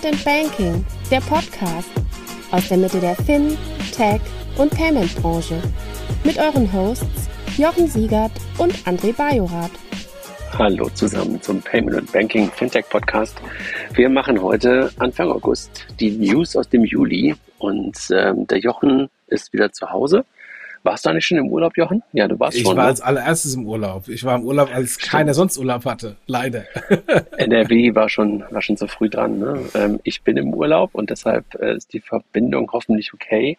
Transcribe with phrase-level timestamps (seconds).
[0.00, 1.90] Payment and Banking, der Podcast
[2.52, 3.58] aus der Mitte der Fin,
[3.94, 4.20] Tech
[4.56, 5.60] und Payment Branche
[6.24, 9.70] mit euren Hosts Jochen Siegert und André Bajorath.
[10.58, 13.36] Hallo zusammen zum Payment and Banking Fintech Podcast.
[13.94, 19.52] Wir machen heute Anfang August die News aus dem Juli und ähm, der Jochen ist
[19.52, 20.24] wieder zu Hause.
[20.82, 22.02] Warst du eigentlich schon im Urlaub, Jochen?
[22.12, 22.72] Ja, du warst ich schon.
[22.72, 22.88] Ich war ne?
[22.90, 24.08] als allererstes im Urlaub.
[24.08, 25.10] Ich war im Urlaub, als Stimmt.
[25.10, 26.16] keiner sonst Urlaub hatte.
[26.26, 26.64] Leider.
[27.36, 29.38] NRW war schon, war schon so früh dran.
[29.38, 29.60] Ne?
[29.74, 33.58] Ähm, ich bin im Urlaub und deshalb äh, ist die Verbindung hoffentlich okay,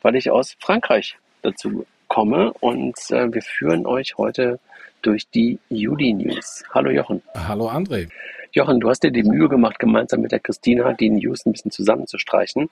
[0.00, 4.58] weil ich aus Frankreich dazu komme und äh, wir führen euch heute
[5.02, 6.64] durch die Juli-News.
[6.72, 7.22] Hallo Jochen.
[7.34, 8.08] Hallo André.
[8.52, 11.72] Jochen, du hast dir die Mühe gemacht, gemeinsam mit der Christina die News ein bisschen
[11.72, 12.70] zusammenzustreichen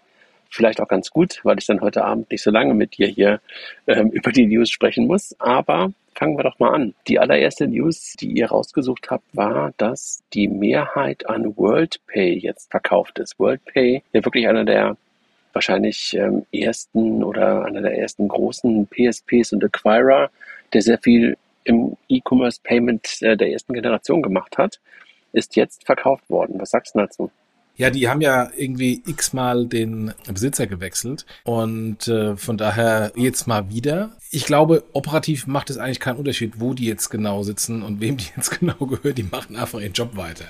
[0.53, 3.41] vielleicht auch ganz gut, weil ich dann heute Abend nicht so lange mit dir hier
[3.87, 5.35] ähm, über die News sprechen muss.
[5.41, 6.95] Aber fangen wir doch mal an.
[7.09, 13.19] Die allererste News, die ihr rausgesucht habt, war, dass die Mehrheit an WorldPay jetzt verkauft
[13.19, 13.39] ist.
[13.39, 14.97] WorldPay, ja wirklich einer der
[15.53, 20.31] wahrscheinlich ähm, ersten oder einer der ersten großen PSPs und Acquirer,
[20.73, 24.81] der sehr viel im E-Commerce Payment äh, der ersten Generation gemacht hat,
[25.33, 26.61] ist jetzt verkauft worden.
[26.61, 27.31] Was sagst du dazu?
[27.77, 33.71] Ja, die haben ja irgendwie x-mal den Besitzer gewechselt und äh, von daher jetzt mal
[33.71, 34.11] wieder.
[34.31, 38.17] Ich glaube, operativ macht es eigentlich keinen Unterschied, wo die jetzt genau sitzen und wem
[38.17, 39.17] die jetzt genau gehört.
[39.19, 40.45] Die machen einfach ihren Job weiter.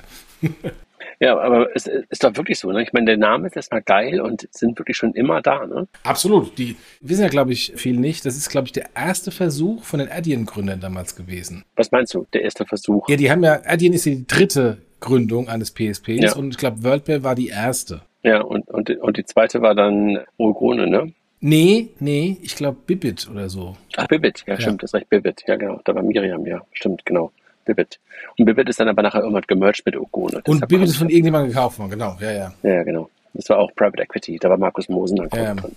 [1.22, 2.72] Ja, aber es ist doch wirklich so.
[2.72, 2.82] Ne?
[2.82, 5.64] Ich meine, der Name ist erstmal geil und sind wirklich schon immer da.
[5.66, 5.86] Ne?
[6.02, 6.58] Absolut.
[6.58, 8.26] Die wissen ja, glaube ich, viel nicht.
[8.26, 11.64] Das ist, glaube ich, der erste Versuch von den Adyen-Gründern damals gewesen.
[11.76, 13.08] Was meinst du, der erste Versuch?
[13.08, 16.36] Ja, die haben ja, Adyen ist ja die dritte Gründung eines PSPs ja.
[16.36, 18.00] und ich glaube, WorldPay war die erste.
[18.22, 21.12] Ja, und, und, und die zweite war dann Urgrone, ne?
[21.40, 23.76] Nee, nee, ich glaube Bibit oder so.
[23.96, 26.62] Ach, Bibit, ja, ja, stimmt, das ist recht, Bibit, ja genau, da war Miriam, ja,
[26.72, 27.32] stimmt, genau,
[27.64, 27.98] Bibit.
[28.38, 30.40] Und Bibit ist dann aber nachher irgendwann gemerged mit Urgrone.
[30.46, 32.54] Und Bibit ist von irgendjemandem gekauft worden, genau, ja, ja.
[32.62, 33.10] Ja, genau.
[33.34, 35.74] Das war auch Private Equity, da war Markus Mosen dann ja, drin.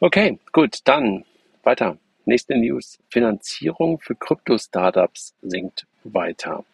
[0.00, 1.24] Okay, gut, dann
[1.62, 1.96] weiter.
[2.26, 2.98] Nächste News.
[3.08, 6.64] Finanzierung für Krypto-Startups sinkt weiter.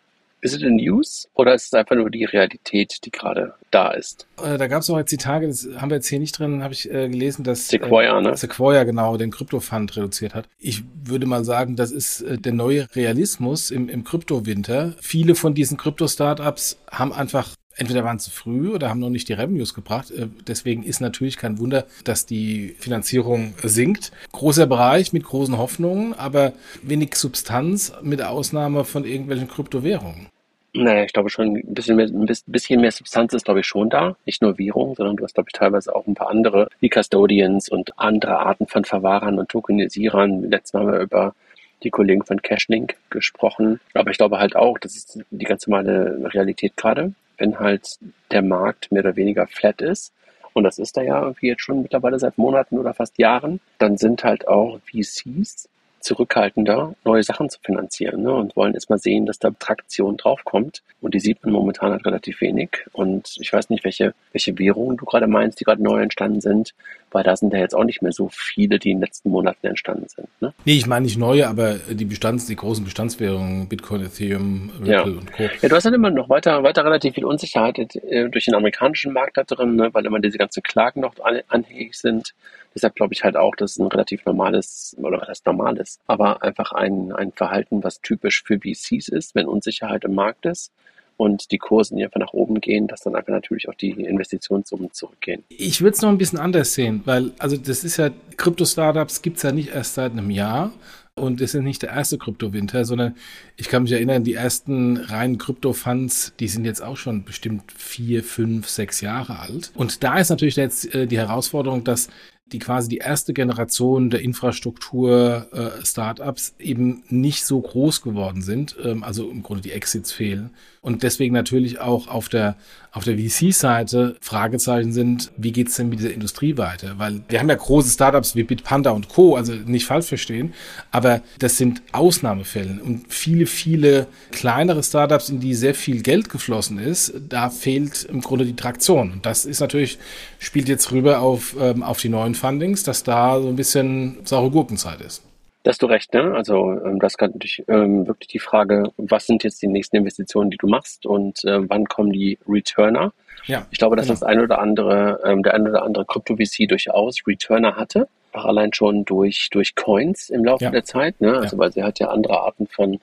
[0.47, 4.29] Ist es eine News oder ist es einfach nur die Realität, die gerade da ist?
[4.41, 6.63] Äh, da gab es auch jetzt die Tage, das haben wir jetzt hier nicht drin,
[6.63, 8.37] habe ich äh, gelesen, dass Sequoia, äh, ne?
[8.37, 10.49] Sequoia genau den Krypto-Fund reduziert hat.
[10.61, 14.95] Ich würde mal sagen, das ist äh, der neue Realismus im, im Kryptowinter.
[15.01, 19.35] Viele von diesen Krypto-Startups haben einfach entweder waren zu früh oder haben noch nicht die
[19.35, 20.11] Revenues gebracht.
[20.11, 24.13] Äh, deswegen ist natürlich kein Wunder, dass die Finanzierung sinkt.
[24.33, 26.53] Großer Bereich mit großen Hoffnungen, aber
[26.83, 30.29] wenig Substanz mit Ausnahme von irgendwelchen Kryptowährungen.
[30.77, 33.89] Naja, ich glaube schon, ein bisschen mehr, ein bisschen mehr Substanz ist, glaube ich, schon
[33.89, 34.17] da.
[34.27, 37.71] Nicht nur Währung, sondern du hast, glaube ich, teilweise auch ein paar andere, wie Custodians
[37.71, 40.51] und andere Arten von Verwahrern und Tokenisierern.
[40.51, 41.35] Letztes Mal haben wir über
[41.83, 43.81] die Kollegen von Cashlink gesprochen.
[43.95, 47.99] Aber ich glaube halt auch, das ist die ganz normale Realität gerade, wenn halt
[48.31, 50.13] der Markt mehr oder weniger flat ist.
[50.53, 53.61] Und das ist da ja irgendwie jetzt schon mittlerweile seit Monaten oder fast Jahren.
[53.79, 55.69] Dann sind halt auch VCs
[56.07, 58.33] zurückhaltender, neue Sachen zu finanzieren ne?
[58.33, 60.83] und wollen erstmal sehen, dass da Traktion draufkommt.
[61.01, 62.71] Und die sieht man momentan halt relativ wenig.
[62.93, 66.75] Und ich weiß nicht, welche, welche Währungen du gerade meinst, die gerade neu entstanden sind,
[67.11, 69.67] weil da sind ja jetzt auch nicht mehr so viele, die in den letzten Monaten
[69.67, 70.29] entstanden sind.
[70.41, 70.55] Ne?
[70.65, 75.03] Nee, ich meine nicht neue, aber die Bestands, die großen Bestandswährungen, Bitcoin, Ethereum, Ripple ja.
[75.03, 75.43] und Co.
[75.61, 79.13] Ja, du hast halt immer noch weiter, weiter relativ viel Unsicherheit äh, durch den amerikanischen
[79.13, 79.91] Markt da drin, ne?
[79.93, 81.15] weil immer diese ganzen Klagen noch
[81.49, 82.33] anhängig sind.
[82.77, 86.73] Deshalb glaube ich halt auch, dass ein relativ normales, oder was heißt normales, aber einfach
[86.73, 90.73] ein, ein Verhalten, was typisch für VCs ist, wenn Unsicherheit im Markt ist
[91.17, 95.43] und die Kurse einfach nach oben gehen, dass dann einfach natürlich auch die Investitionssummen zurückgehen.
[95.49, 99.39] Ich würde es noch ein bisschen anders sehen, weil also das ist ja, Krypto-Startups gibt
[99.39, 100.71] es ja nicht erst seit einem Jahr
[101.15, 103.17] und es ist nicht der erste Kryptowinter, sondern
[103.57, 108.23] ich kann mich erinnern, die ersten reinen Krypto-Funds, die sind jetzt auch schon bestimmt vier,
[108.23, 109.73] fünf, sechs Jahre alt.
[109.75, 112.11] Und da ist natürlich jetzt äh, die Herausforderung, dass
[112.53, 119.03] die quasi die erste Generation der Infrastruktur-Startups äh, eben nicht so groß geworden sind, ähm,
[119.03, 120.51] also im Grunde die Exits fehlen
[120.87, 122.57] und deswegen natürlich auch auf der
[122.93, 126.95] auf der VC-Seite Fragezeichen sind, wie geht's denn mit dieser Industrie weiter?
[126.97, 130.55] Weil wir haben ja große Startups wie Bitpanda und Co., also nicht falsch verstehen,
[130.93, 136.79] aber das sind Ausnahmefälle und viele, viele kleinere Startups, in die sehr viel Geld geflossen
[136.79, 139.13] ist, da fehlt im Grunde die Traktion.
[139.13, 139.99] Und das ist natürlich,
[140.39, 144.51] spielt jetzt rüber auf, ähm, auf die neuen Fundings, dass da so ein bisschen saure
[144.51, 145.26] Gurkenzeit ist.
[145.67, 146.33] Da hast du recht, ne?
[146.33, 150.49] Also ähm, das kann natürlich ähm, wirklich die Frage, was sind jetzt die nächsten Investitionen,
[150.49, 153.13] die du machst und äh, wann kommen die Returner?
[153.47, 154.15] Ja, ich glaube, dass genau.
[154.15, 158.73] das ein oder andere, ähm, der ein oder andere Krypto-VC durchaus Returner hatte, auch allein
[158.75, 160.71] schon durch, durch Coins im Laufe ja.
[160.71, 161.37] der Zeit, ne?
[161.37, 161.59] Also ja.
[161.59, 163.01] weil sie halt ja andere Arten von,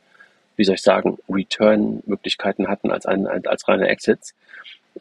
[0.56, 4.36] wie soll ich sagen, Return-Möglichkeiten hatten als, ein, als reine Exits.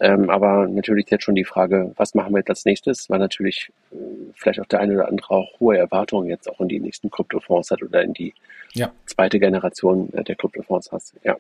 [0.00, 3.70] Ähm, aber natürlich jetzt schon die Frage, was machen wir jetzt als nächstes, weil natürlich
[3.92, 3.96] äh,
[4.34, 7.70] vielleicht auch der eine oder andere auch hohe Erwartungen jetzt auch in die nächsten Kryptofonds
[7.70, 8.34] hat oder in die
[8.72, 8.92] ja.
[9.06, 11.02] zweite Generation äh, der Kryptofonds hat.
[11.24, 11.36] Ja.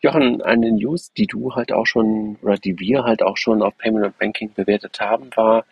[0.00, 3.76] Jochen, eine News, die du halt auch schon oder die wir halt auch schon auf
[3.78, 5.64] Payment und Banking bewertet haben, war,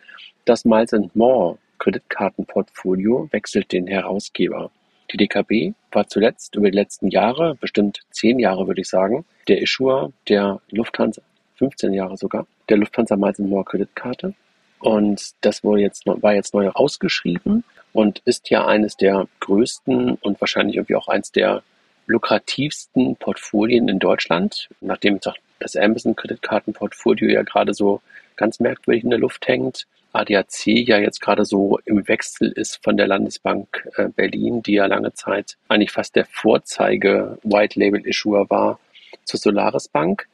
[0.45, 4.71] dass Miles More Kreditkartenportfolio wechselt den Herausgeber.
[5.11, 9.61] Die DKB war zuletzt über die letzten Jahre, bestimmt zehn Jahre würde ich sagen, der
[9.61, 11.21] Issuer der Lufthansa,
[11.57, 14.33] 15 Jahre sogar, der Lufthansa Miles More Kreditkarte.
[14.79, 17.63] Und das wurde jetzt, war jetzt neu ausgeschrieben
[17.93, 21.63] und ist ja eines der größten und wahrscheinlich irgendwie auch eines der
[22.07, 28.01] lukrativsten Portfolien in Deutschland, nachdem jetzt auch das Amazon-Kreditkartenportfolio ja gerade so
[28.35, 29.87] ganz merkwürdig in der Luft hängt.
[30.11, 34.85] ADAC ja jetzt gerade so im Wechsel ist von der Landesbank äh, Berlin, die ja
[34.85, 38.79] lange Zeit eigentlich fast der Vorzeige White Label Issuer war
[39.25, 40.27] zur Solaris Bank,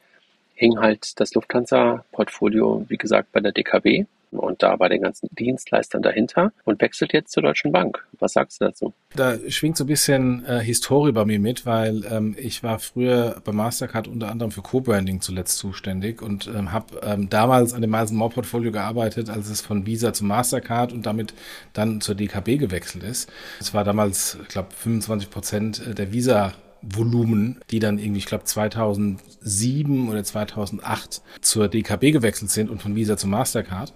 [0.54, 6.02] hing halt das Lufthansa-Portfolio, wie gesagt, bei der DKB und da bei den ganzen Dienstleistern
[6.02, 8.06] dahinter und wechselt jetzt zur Deutschen Bank.
[8.18, 8.94] Was sagst du dazu?
[9.14, 13.40] Da schwingt so ein bisschen äh, Historie bei mir mit, weil ähm, ich war früher
[13.44, 17.90] bei Mastercard unter anderem für Co-Branding zuletzt zuständig und ähm, habe ähm, damals an dem
[17.90, 21.34] Miles More Portfolio gearbeitet, als es von Visa zu Mastercard und damit
[21.72, 23.30] dann zur DKB gewechselt ist.
[23.60, 28.44] Es war damals, ich glaube, 25 Prozent der Visa Volumen, die dann irgendwie, ich glaube,
[28.44, 33.92] 2007 oder 2008 zur DKB gewechselt sind und von Visa zu Mastercard.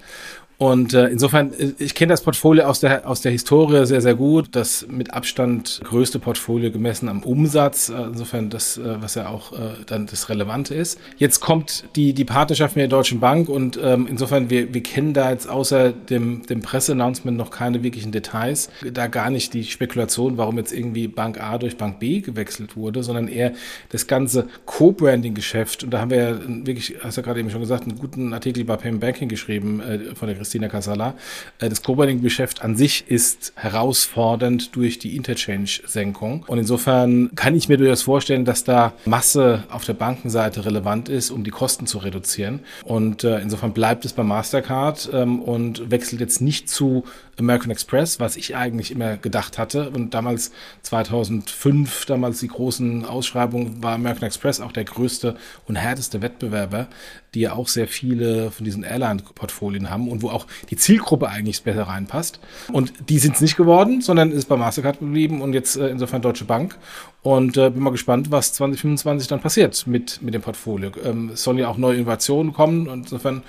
[0.58, 4.14] Und äh, insofern, äh, ich kenne das Portfolio aus der, aus der Historie sehr, sehr
[4.14, 4.48] gut.
[4.52, 7.90] Das mit Abstand größte Portfolio gemessen am Umsatz.
[7.90, 9.56] Äh, insofern das, äh, was ja auch äh,
[9.86, 10.98] dann das Relevante ist.
[11.18, 15.12] Jetzt kommt die, die Partnerschaft mit der Deutschen Bank und ähm, insofern, wir, wir kennen
[15.12, 18.70] da jetzt außer dem, dem Presseannouncement noch keine wirklichen Details.
[18.92, 23.02] Da gar nicht die Spekulation, warum jetzt irgendwie Bank A durch Bank B gewechselt wurde,
[23.02, 23.52] sondern eher
[23.90, 25.84] das ganze Co-Branding-Geschäft.
[25.84, 28.32] Und da haben wir ja wirklich, hast du ja gerade eben schon gesagt, einen guten
[28.32, 31.14] Artikel bei Payment Banking geschrieben äh, von der Christina Casala.
[31.58, 36.44] Äh, das Co-Branding-Geschäft an sich ist herausfordernd durch die Interchange-Senkung.
[36.46, 41.30] Und insofern kann ich mir durchaus vorstellen, dass da Masse auf der Bankenseite relevant ist,
[41.30, 42.60] um die Kosten zu reduzieren.
[42.84, 47.04] Und äh, insofern bleibt es bei Mastercard ähm, und wechselt jetzt nicht zu
[47.38, 49.90] American Express, was ich eigentlich immer gedacht hatte.
[49.90, 50.52] Und damals
[50.82, 55.36] 2005, damals die großen Ausschreibungen, war American Express auch der größte
[55.66, 56.88] und härteste Wettbewerber,
[57.34, 61.62] die ja auch sehr viele von diesen Airline-Portfolien haben und wo auch die Zielgruppe eigentlich
[61.62, 62.40] besser reinpasst.
[62.72, 66.22] Und die sind es nicht geworden, sondern ist bei Mastercard geblieben und jetzt äh, insofern
[66.22, 66.78] Deutsche Bank.
[67.22, 70.92] Und äh, bin mal gespannt, was 2025 dann passiert mit, mit dem Portfolio.
[71.04, 73.42] Ähm, es sollen ja auch neue Innovationen kommen und insofern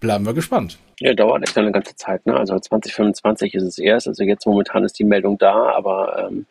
[0.00, 0.78] bleiben wir gespannt.
[1.00, 2.24] Ja, dauert echt eine ganze Zeit.
[2.26, 2.36] Ne?
[2.36, 4.08] Also 2025 ist es erst.
[4.08, 6.46] Also jetzt momentan ist die Meldung da, aber ähm,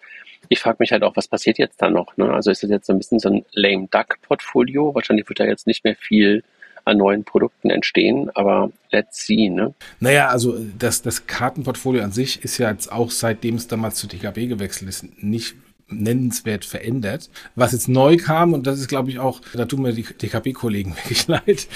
[0.50, 2.16] ich frage mich halt auch, was passiert jetzt da noch?
[2.18, 2.32] Ne?
[2.32, 4.94] Also ist das jetzt so ein bisschen so ein lame duck Portfolio?
[4.94, 6.44] Wahrscheinlich wird da jetzt nicht mehr viel
[6.86, 9.50] an neuen Produkten entstehen, aber let's see.
[9.50, 9.74] Ne?
[10.00, 14.08] Naja, also das, das Kartenportfolio an sich ist ja jetzt auch seitdem es damals zu
[14.08, 15.56] TKB gewechselt ist, nicht
[15.88, 17.30] nennenswert verändert.
[17.56, 20.96] Was jetzt neu kam, und das ist, glaube ich, auch, da tun mir die DKB-Kollegen
[21.04, 21.68] wirklich leid,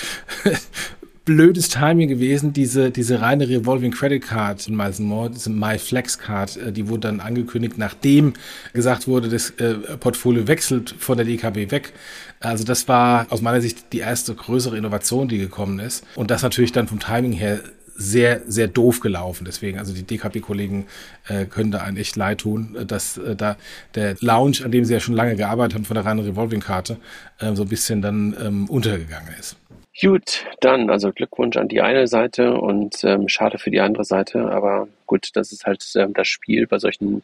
[1.30, 6.58] blödes Timing gewesen, diese, diese reine Revolving Credit Card in Miles More, diese MyFlex Card,
[6.58, 8.34] äh, die wurde dann angekündigt, nachdem
[8.74, 11.94] gesagt wurde, das äh, Portfolio wechselt von der DKB weg.
[12.40, 16.04] Also das war aus meiner Sicht die erste größere Innovation, die gekommen ist.
[16.16, 17.60] Und das natürlich dann vom Timing her
[17.96, 19.46] sehr, sehr doof gelaufen.
[19.46, 20.88] Deswegen, also die DKB-Kollegen
[21.28, 23.56] äh, können da einen echt leid tun, äh, dass äh, da
[23.94, 26.98] der Lounge, an dem sie ja schon lange gearbeitet haben, von der reinen Revolving-Karte,
[27.38, 29.58] äh, so ein bisschen dann ähm, untergegangen ist.
[30.02, 34.50] Gut, dann also Glückwunsch an die eine Seite und ähm, schade für die andere Seite,
[34.50, 37.22] aber gut, das ist halt ähm, das Spiel bei solchen,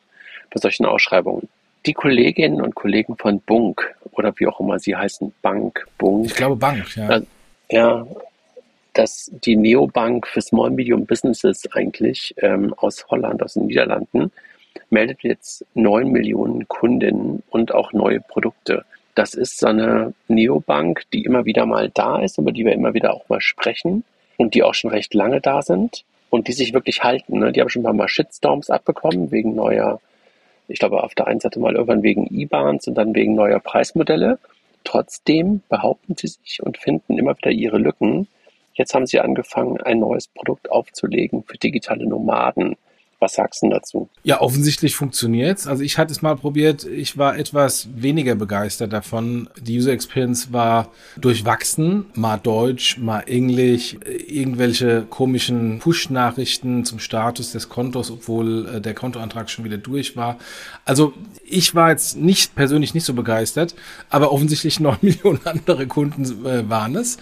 [0.53, 1.48] bei solchen Ausschreibungen.
[1.86, 6.25] Die Kolleginnen und Kollegen von Bunk oder wie auch immer sie heißen, Bank, Bunk.
[6.25, 7.17] Ich glaube Bank, ja.
[7.17, 7.22] Äh,
[7.70, 8.05] ja,
[8.94, 14.32] dass die Neobank für Small Medium Businesses eigentlich ähm, aus Holland, aus den Niederlanden,
[14.89, 18.86] meldet jetzt neun Millionen Kundinnen und auch neue Produkte.
[19.15, 22.93] Das ist so eine Neobank, die immer wieder mal da ist, über die wir immer
[22.93, 24.03] wieder auch mal sprechen
[24.38, 27.39] und die auch schon recht lange da sind und die sich wirklich halten.
[27.39, 27.53] Ne?
[27.53, 30.01] Die haben schon ein paar Mal Shitstorms abbekommen wegen neuer,
[30.67, 34.38] ich glaube auf der einen Seite mal irgendwann wegen IBANs und dann wegen neuer Preismodelle.
[34.84, 38.27] Trotzdem behaupten sie sich und finden immer wieder ihre Lücken.
[38.74, 42.75] Jetzt haben sie angefangen, ein neues Produkt aufzulegen für digitale Nomaden.
[43.19, 44.10] Was sagst du dazu?
[44.24, 45.67] Ja, offensichtlich funktioniert's.
[45.67, 46.84] Also ich hatte es mal probiert.
[46.84, 49.50] Ich war etwas weniger begeistert davon.
[49.60, 52.07] Die User Experience war durchwachsen.
[52.15, 59.50] Mal Deutsch, mal Englisch, irgendwelche komischen Push-Nachrichten zum Status des Kontos, obwohl äh, der Kontoantrag
[59.50, 60.38] schon wieder durch war.
[60.84, 61.13] Also
[61.45, 63.75] ich war jetzt nicht persönlich nicht so begeistert,
[64.10, 67.17] aber offensichtlich neun Millionen andere Kunden äh, waren es.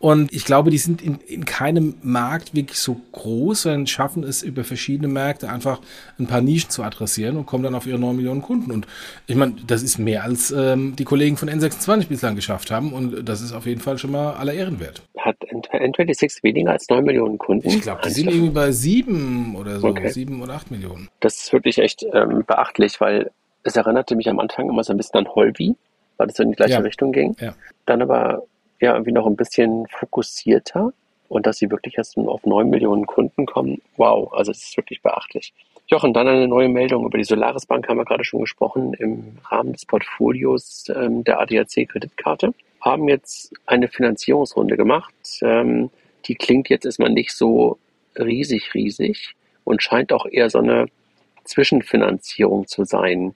[0.00, 4.42] Und ich glaube, die sind in, in keinem Markt wirklich so groß, sondern schaffen es
[4.42, 5.80] über verschiedene Märkte einfach
[6.18, 8.70] ein paar Nischen zu adressieren und kommen dann auf ihre 9 Millionen Kunden.
[8.70, 8.86] Und
[9.26, 12.92] ich meine, das ist mehr als ähm, die Kollegen von N26 bislang geschafft haben.
[12.92, 15.02] Und das ist auf jeden Fall schon mal aller Ehren wert.
[15.18, 17.66] Hat N26 weniger als 9 Millionen Kunden?
[17.66, 20.10] Ich glaube, die sind irgendwie bei 7 oder so, okay.
[20.10, 21.08] 7 oder 8 Millionen.
[21.20, 23.30] Das ist wirklich echt ähm, beachtlich, weil
[23.64, 25.74] es erinnerte mich am Anfang immer so ein bisschen an Holby,
[26.16, 26.80] weil es so in die gleiche ja.
[26.80, 27.36] Richtung ging.
[27.40, 27.54] Ja.
[27.86, 28.44] Dann aber
[28.80, 30.92] ja irgendwie noch ein bisschen fokussierter
[31.28, 33.80] und dass sie wirklich erst auf 9 Millionen Kunden kommen.
[33.96, 35.52] Wow, also das ist wirklich beachtlich.
[35.86, 39.38] Jochen, dann eine neue Meldung über die Solaris Bank haben wir gerade schon gesprochen im
[39.44, 42.52] Rahmen des Portfolios ähm, der ADAC Kreditkarte.
[42.80, 45.14] Haben jetzt eine Finanzierungsrunde gemacht.
[45.42, 45.90] Ähm,
[46.26, 47.78] die klingt jetzt erstmal nicht so
[48.18, 50.86] riesig, riesig und scheint auch eher so eine
[51.44, 53.34] Zwischenfinanzierung zu sein.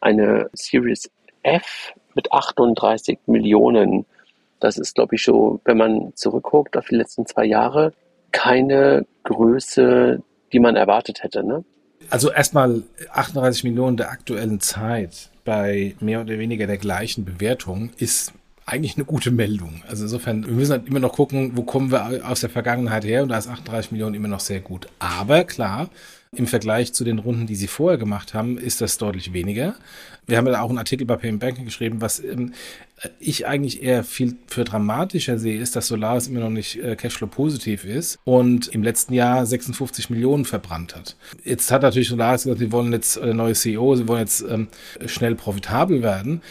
[0.00, 1.10] Eine Series
[1.42, 4.04] F mit 38 Millionen
[4.60, 7.92] das ist, glaube ich, schon, wenn man zurückguckt auf die letzten zwei Jahre,
[8.32, 10.22] keine Größe,
[10.52, 11.42] die man erwartet hätte.
[11.44, 11.64] Ne?
[12.10, 12.82] Also erstmal
[13.12, 18.32] 38 Millionen der aktuellen Zeit bei mehr oder weniger der gleichen Bewertung ist
[18.66, 19.82] eigentlich eine gute Meldung.
[19.88, 23.22] Also insofern, wir müssen halt immer noch gucken, wo kommen wir aus der Vergangenheit her
[23.22, 24.88] und da ist 38 Millionen immer noch sehr gut.
[24.98, 25.88] Aber klar,
[26.32, 29.74] im Vergleich zu den Runden, die sie vorher gemacht haben, ist das deutlich weniger.
[30.26, 32.52] Wir haben ja auch einen Artikel bei Payment Banking geschrieben, was ähm,
[33.18, 37.28] ich eigentlich eher viel für dramatischer sehe, ist, dass Solaris immer noch nicht äh, Cashflow
[37.28, 41.16] positiv ist und im letzten Jahr 56 Millionen verbrannt hat.
[41.44, 44.68] Jetzt hat natürlich Solaris gesagt, sie wollen jetzt, äh, neue CEO, sie wollen jetzt ähm,
[45.06, 46.42] schnell profitabel werden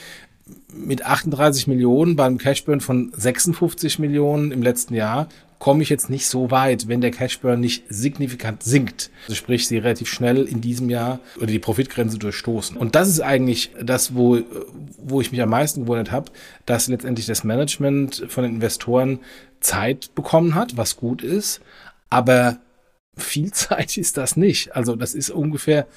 [0.68, 5.28] mit 38 Millionen beim Cashburn von 56 Millionen im letzten Jahr
[5.60, 9.10] komme ich jetzt nicht so weit, wenn der Cashburn nicht signifikant sinkt.
[9.24, 12.78] Also sprich, sie relativ schnell in diesem Jahr oder die Profitgrenze durchstoßen.
[12.78, 14.40] Und das ist eigentlich das, wo,
[14.98, 16.32] wo ich mich am meisten gewundert habe,
[16.66, 19.20] dass letztendlich das Management von den Investoren
[19.60, 21.62] Zeit bekommen hat, was gut ist.
[22.10, 22.60] Aber
[23.18, 24.76] viel Zeit ist das nicht.
[24.76, 25.88] Also das ist ungefähr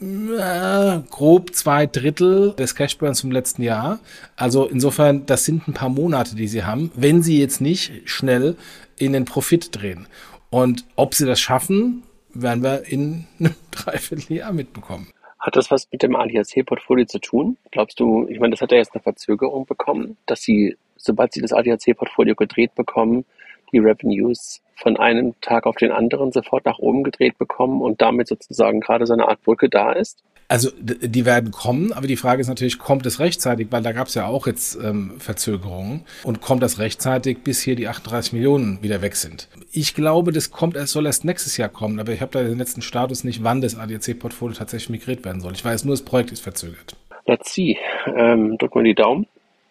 [0.00, 3.98] äh, grob zwei Drittel des Cashburns vom letzten Jahr.
[4.36, 8.56] Also insofern, das sind ein paar Monate, die sie haben, wenn sie jetzt nicht schnell
[9.00, 10.06] in den Profit drehen.
[10.50, 12.02] Und ob sie das schaffen,
[12.34, 15.08] werden wir in einem Dreivierteljahr mitbekommen.
[15.38, 17.56] Hat das was mit dem ADAC-Portfolio zu tun?
[17.70, 21.40] Glaubst du, ich meine, das hat ja jetzt eine Verzögerung bekommen, dass sie, sobald sie
[21.40, 23.24] das ADAC-Portfolio gedreht bekommen,
[23.72, 28.26] die Revenues von einem Tag auf den anderen sofort nach oben gedreht bekommen und damit
[28.26, 30.24] sozusagen gerade so eine Art Brücke da ist?
[30.48, 34.08] Also die werden kommen, aber die Frage ist natürlich, kommt es rechtzeitig, weil da gab
[34.08, 38.82] es ja auch jetzt ähm, Verzögerungen und kommt das rechtzeitig, bis hier die 38 Millionen
[38.82, 39.48] wieder weg sind.
[39.72, 42.56] Ich glaube, das kommt erst soll erst nächstes Jahr kommen, aber ich habe da den
[42.56, 45.52] letzten Status nicht, wann das ADAC-Portfolio tatsächlich migriert werden soll.
[45.52, 46.96] Ich weiß nur, das Projekt ist verzögert.
[47.26, 47.76] Let's see.
[48.16, 49.26] Ähm, drücken wir die Daumen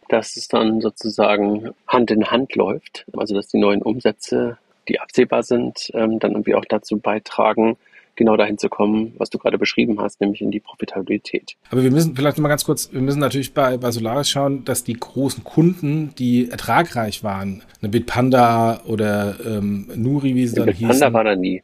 [0.08, 3.06] dass es dann sozusagen Hand in Hand läuft.
[3.16, 4.58] Also dass die neuen Umsätze,
[4.88, 7.78] die absehbar sind, ähm, dann irgendwie auch dazu beitragen,
[8.18, 11.56] genau dahin zu kommen, was du gerade beschrieben hast, nämlich in die Profitabilität.
[11.72, 14.84] Aber wir müssen vielleicht nochmal ganz kurz, wir müssen natürlich bei, bei Solaris schauen, dass
[14.84, 20.94] die großen Kunden, die ertragreich waren, eine Bitpanda oder ähm, Nuri, wie sie dann Bitpanda
[20.94, 21.00] hießen.
[21.00, 21.64] Bitpanda war da nie.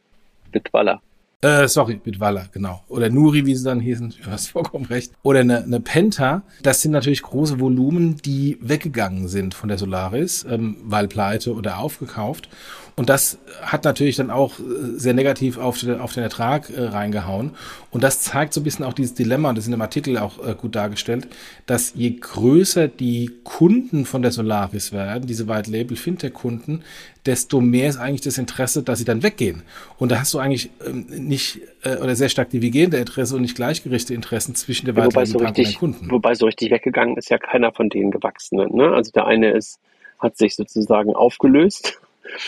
[0.50, 1.02] Bitwalla.
[1.44, 2.82] Äh, sorry, Bitwalla, genau.
[2.88, 4.14] Oder Nuri, wie sie dann hießen.
[4.24, 5.12] Du hast vollkommen recht.
[5.22, 6.42] Oder eine, eine Penta.
[6.62, 11.80] Das sind natürlich große Volumen, die weggegangen sind von der Solaris, ähm, weil pleite oder
[11.80, 12.48] aufgekauft.
[12.96, 14.62] Und das hat natürlich dann auch äh,
[14.96, 17.50] sehr negativ auf, den, auf den Ertrag äh, reingehauen.
[17.90, 20.16] Und das zeigt so ein bisschen auch dieses Dilemma, und das ist in dem Artikel
[20.18, 21.26] auch äh, gut dargestellt,
[21.66, 26.84] dass je größer die Kunden von der Solaris werden, diese White Label Fintech-Kunden,
[27.26, 29.62] desto mehr ist eigentlich das Interesse, dass sie dann weggehen.
[29.98, 33.56] Und da hast du eigentlich ähm, nicht äh, oder sehr stark divergierende Interesse und nicht
[33.56, 36.10] gleichgerichtete Interessen zwischen der ja, White Label so richtig, und den Kunden.
[36.12, 38.72] Wobei so richtig weggegangen ist ja keiner von denen Gewachsenen.
[38.76, 38.92] Ne?
[38.92, 39.80] Also der eine ist,
[40.20, 41.98] hat sich sozusagen aufgelöst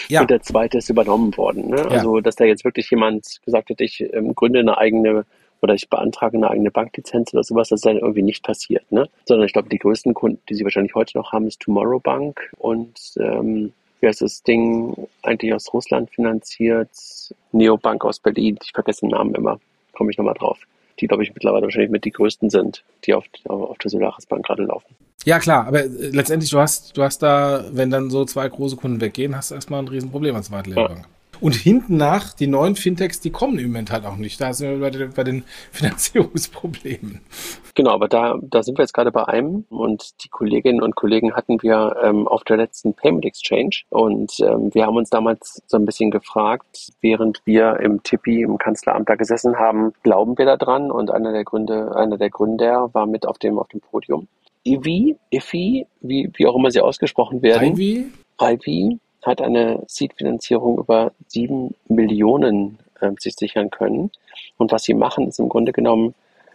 [0.09, 0.23] ja.
[0.23, 1.69] Und der zweite ist übernommen worden.
[1.69, 1.77] Ne?
[1.77, 1.87] Ja.
[1.87, 5.25] Also, dass da jetzt wirklich jemand gesagt hat, ich ähm, gründe eine eigene
[5.63, 8.91] oder ich beantrage eine eigene Banklizenz oder sowas, das ist dann irgendwie nicht passiert.
[8.93, 9.09] Ne?
[9.25, 12.53] Sondern ich glaube, die größten Kunden, die sie wahrscheinlich heute noch haben, ist Tomorrow Bank
[12.59, 16.91] und ähm, wie heißt das Ding eigentlich aus Russland finanziert?
[17.53, 19.59] Neobank aus Berlin, ich vergesse den Namen immer,
[19.93, 20.59] komme ich nochmal drauf.
[21.01, 24.47] Die, glaube ich, mittlerweile wahrscheinlich mit die größten sind, die auf, auf der Solaris Bank
[24.47, 24.95] gerade laufen.
[25.25, 28.77] Ja, klar, aber äh, letztendlich, du hast, du hast da, wenn dann so zwei große
[28.77, 30.99] Kunden weggehen, hast du erstmal ein Riesenproblem als Weitlehrbank.
[31.01, 31.05] Ja.
[31.41, 34.41] Und hinten nach, die neuen Fintechs, die kommen im Moment halt auch nicht.
[34.41, 37.21] Da sind wir bei den, bei den Finanzierungsproblemen.
[37.75, 41.35] Genau, aber da, da sind wir jetzt gerade bei einem und die Kolleginnen und Kollegen
[41.35, 45.77] hatten wir ähm, auf der letzten Payment Exchange und ähm, wir haben uns damals so
[45.77, 50.57] ein bisschen gefragt, während wir im Tippi im Kanzleramt da gesessen haben, glauben wir da
[50.57, 50.91] dran?
[50.91, 54.27] Und einer der Gründe, einer der Gründer war mit auf dem, auf dem Podium.
[54.65, 57.75] Ivy, Iffy, wie, wie auch immer sie ausgesprochen werden.
[57.75, 58.07] Ivy?
[58.41, 58.99] Ivy.
[59.27, 64.11] Hat eine Seed-Finanzierung über sieben Millionen äh, sich sichern können.
[64.57, 66.15] Und was sie machen, ist im Grunde genommen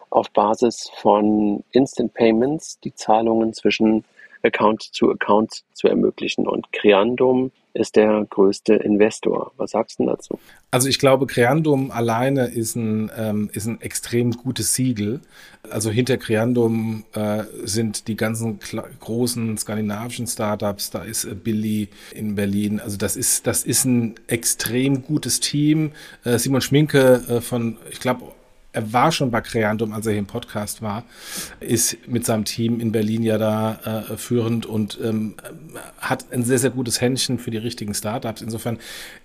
[0.10, 4.04] auf Basis von Instant Payments die Zahlungen zwischen
[4.44, 6.48] Account zu Account zu ermöglichen.
[6.48, 9.52] Und Creandum ist der größte Investor.
[9.58, 10.40] Was sagst du dazu?
[10.72, 15.22] Also ich glaube, Creandum alleine ist ein, ähm, ist ein extrem gutes Siegel.
[15.70, 18.60] Also hinter Creandum äh, sind die ganzen
[19.00, 22.80] großen skandinavischen Startups, da ist äh, Billy in Berlin.
[22.80, 25.92] Also das ist, das ist ein extrem gutes Team.
[26.24, 28.34] Äh, Simon Schminke äh, von, ich glaube,
[28.74, 31.04] er war schon bei Creandum, als er hier im Podcast war,
[31.60, 35.36] ist mit seinem Team in Berlin ja da äh, führend und ähm,
[36.00, 38.42] hat ein sehr, sehr gutes Händchen für die richtigen Startups.
[38.42, 38.78] Insofern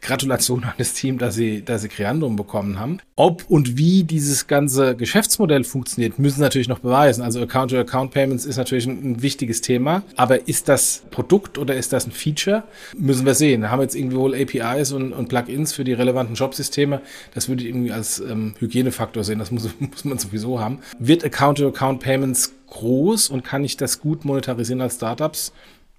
[0.02, 2.98] Gratulation an das Team, dass sie, dass sie Creandum bekommen haben.
[3.14, 7.22] Ob und wie dieses ganze Geschäftsmodell funktioniert, müssen natürlich noch beweisen.
[7.22, 10.02] Also Account-to-Account-Payments ist natürlich ein, ein, wichtiges Thema.
[10.16, 12.64] Aber ist das Produkt oder ist das ein Feature?
[12.96, 13.62] Müssen wir sehen.
[13.62, 17.00] Da haben wir jetzt irgendwie wohl APIs und, und Plugins für die relevanten Jobsysteme.
[17.34, 19.35] Das würde ich irgendwie als ähm, Hygienefaktor sehen.
[19.38, 20.80] Das muss, muss man sowieso haben.
[20.98, 25.52] Wird Account-to-Account-Payments groß und kann ich das gut monetarisieren als Startups?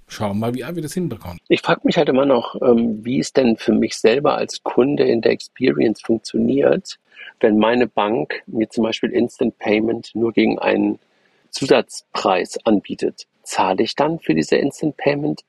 [0.10, 1.38] Schauen wir mal, wie wir das hinbekommen.
[1.50, 5.04] Ich frage mich halt immer noch, ähm, wie es denn für mich selber als Kunde
[5.04, 6.98] in der Experience funktioniert,
[7.42, 10.98] wenn meine Bank mir zum Beispiel Instant Payment nur gegen einen
[11.52, 13.28] Zusatzpreis anbietet.
[13.44, 15.42] Zahle ich dann für diese Instant Payment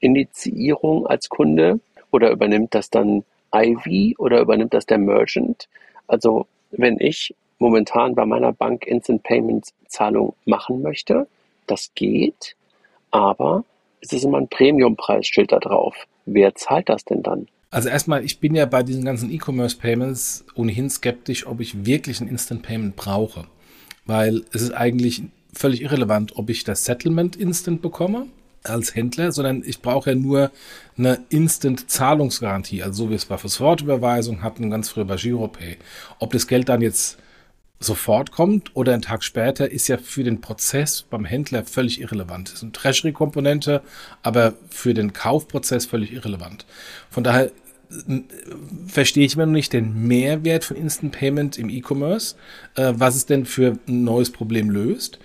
[0.00, 1.80] Initiierung als Kunde
[2.10, 5.68] oder übernimmt das dann Ivy oder übernimmt das der Merchant?
[6.06, 11.26] Also wenn ich momentan bei meiner Bank Instant Payment Zahlung machen möchte,
[11.66, 12.56] das geht,
[13.10, 13.64] aber
[14.00, 15.96] es ist immer ein Premium-Preisschild da drauf.
[16.26, 17.48] Wer zahlt das denn dann?
[17.70, 22.28] Also erstmal, ich bin ja bei diesen ganzen E-Commerce-Payments ohnehin skeptisch, ob ich wirklich ein
[22.28, 23.46] Instant Payment brauche.
[24.06, 25.22] Weil es ist eigentlich
[25.52, 28.26] völlig irrelevant, ob ich das Settlement instant bekomme
[28.64, 30.50] als Händler, sondern ich brauche ja nur
[30.96, 35.76] eine Instant-Zahlungsgarantie, also so wie es bei Sofortüberweisung hatten, ganz früher bei Giropay.
[36.18, 37.18] Ob das Geld dann jetzt
[37.80, 42.48] sofort kommt oder einen Tag später, ist ja für den Prozess beim Händler völlig irrelevant.
[42.48, 43.82] Das ist eine Treasury-Komponente,
[44.22, 46.66] aber für den Kaufprozess völlig irrelevant.
[47.08, 47.52] Von daher
[47.90, 48.20] äh,
[48.88, 52.34] verstehe ich immer noch nicht den Mehrwert von Instant Payment im E-Commerce,
[52.74, 55.20] äh, was es denn für ein neues Problem löst.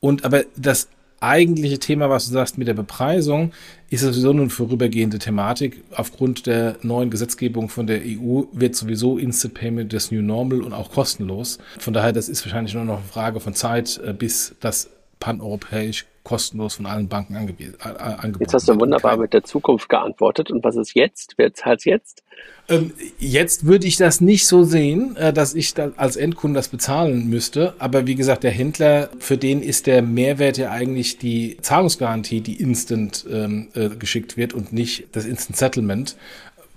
[0.00, 0.88] Und aber das
[1.20, 3.52] eigentliche Thema, was du sagst mit der Bepreisung,
[3.90, 5.82] ist sowieso nur eine vorübergehende Thematik.
[5.94, 10.72] Aufgrund der neuen Gesetzgebung von der EU wird sowieso Instant Payment das New Normal und
[10.72, 11.58] auch kostenlos.
[11.78, 16.06] Von daher, das ist wahrscheinlich nur noch eine Frage von Zeit, äh, bis das paneuropäisch
[16.28, 18.40] kostenlos von allen Banken angeboten wird.
[18.40, 20.50] Jetzt hast du wunderbar mit der Zukunft geantwortet.
[20.50, 21.34] Und was ist jetzt?
[21.38, 22.22] Wer zahlt jetzt?
[22.68, 26.68] Ähm, jetzt würde ich das nicht so sehen, äh, dass ich da als Endkunde das
[26.68, 27.72] bezahlen müsste.
[27.78, 32.60] Aber wie gesagt, der Händler, für den ist der Mehrwert ja eigentlich die Zahlungsgarantie, die
[32.60, 36.14] instant ähm, äh, geschickt wird und nicht das Instant Settlement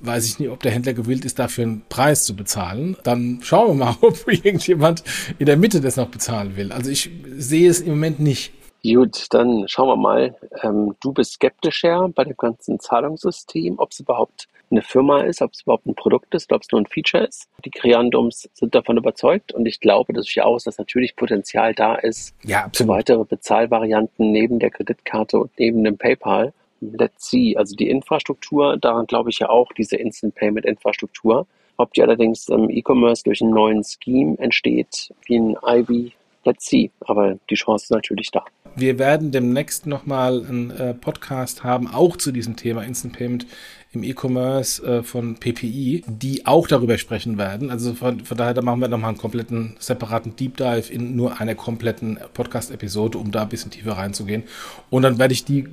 [0.04, 2.98] weiß ich nicht, ob der Händler gewillt ist, dafür einen Preis zu bezahlen.
[3.04, 5.04] Dann schauen wir mal, ob irgendjemand
[5.38, 6.72] in der Mitte das noch bezahlen will.
[6.72, 8.52] Also ich sehe es im Moment nicht.
[8.84, 10.36] Gut, dann schauen wir mal.
[10.64, 15.52] Ähm, du bist skeptischer bei dem ganzen Zahlungssystem, ob es überhaupt eine Firma ist, ob
[15.54, 17.50] es überhaupt ein Produkt ist, ob es nur ein Feature ist.
[17.64, 22.70] Die Creandums sind davon überzeugt und ich glaube durchaus, dass natürlich Potenzial da ist ja,
[22.74, 26.54] für weitere Bezahlvarianten neben der Kreditkarte und neben dem PayPal.
[26.80, 27.56] Let's see.
[27.58, 31.46] Also die Infrastruktur, daran glaube ich ja auch, diese Instant Payment Infrastruktur.
[31.78, 36.14] Ob die allerdings im E-Commerce durch einen neuen Scheme entsteht, wie ein Ivy,
[36.46, 36.92] let's see.
[37.02, 38.44] Aber die Chance ist natürlich da.
[38.76, 43.46] Wir werden demnächst nochmal einen äh, Podcast haben, auch zu diesem Thema Instant Payment
[43.92, 47.70] im E-Commerce äh, von PPI, die auch darüber sprechen werden.
[47.70, 51.42] Also von, von daher, da machen wir nochmal einen kompletten separaten Deep Dive in nur
[51.42, 54.44] einer kompletten Podcast-Episode, um da ein bisschen tiefer reinzugehen.
[54.90, 55.68] Und dann werde ich die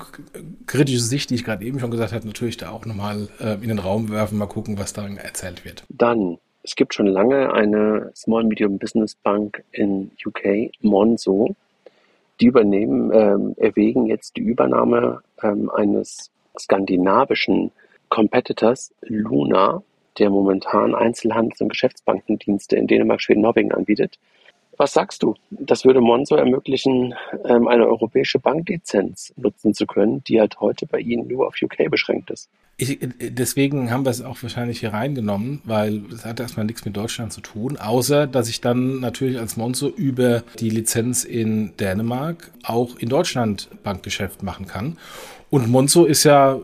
[0.67, 3.69] kritische Sicht, die ich gerade eben schon gesagt habe, natürlich da auch nochmal äh, in
[3.69, 5.85] den Raum werfen, mal gucken, was da erzählt wird.
[5.89, 11.57] Dann es gibt schon lange eine Small Medium Business Bank in UK, Monzo,
[12.41, 17.71] die übernehmen, ähm, erwägen jetzt die Übernahme ähm, eines skandinavischen
[18.11, 19.83] Competitors, Luna,
[20.19, 24.19] der momentan Einzelhandels- und Geschäftsbankendienste in Dänemark, Schweden, Norwegen anbietet.
[24.79, 25.35] Was sagst du?
[25.51, 27.13] Das würde Monzo ermöglichen,
[27.45, 31.91] ähm, eine europäische Banklizenz nutzen zu können, die halt heute bei Ihnen nur auf UK
[31.91, 32.49] beschränkt ist.
[32.77, 36.97] Ich, deswegen haben wir es auch wahrscheinlich hier reingenommen, weil es hat erstmal nichts mit
[36.97, 42.53] Deutschland zu tun, außer dass ich dann natürlich als Monzo über die Lizenz in Dänemark
[42.63, 44.97] auch in Deutschland Bankgeschäft machen kann.
[45.51, 46.61] Und Monzo ist ja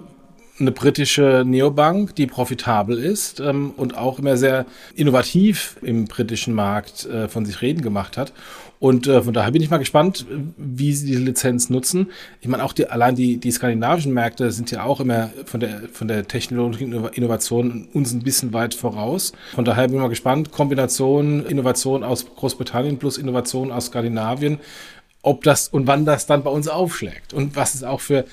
[0.59, 7.07] eine britische Neobank, die profitabel ist ähm, und auch immer sehr innovativ im britischen Markt
[7.07, 8.33] äh, von sich reden gemacht hat.
[8.79, 12.11] Und äh, von daher bin ich mal gespannt, wie sie diese Lizenz nutzen.
[12.41, 15.89] Ich meine, auch die, allein die, die skandinavischen Märkte sind ja auch immer von der,
[15.93, 19.33] von der technologischen Innovation uns ein bisschen weit voraus.
[19.55, 20.53] Von daher bin ich mal gespannt.
[20.53, 24.59] Kombination Innovation aus Großbritannien plus Innovation aus Skandinavien
[25.25, 28.27] ob das und wann das dann bei uns aufschlägt und was es auch für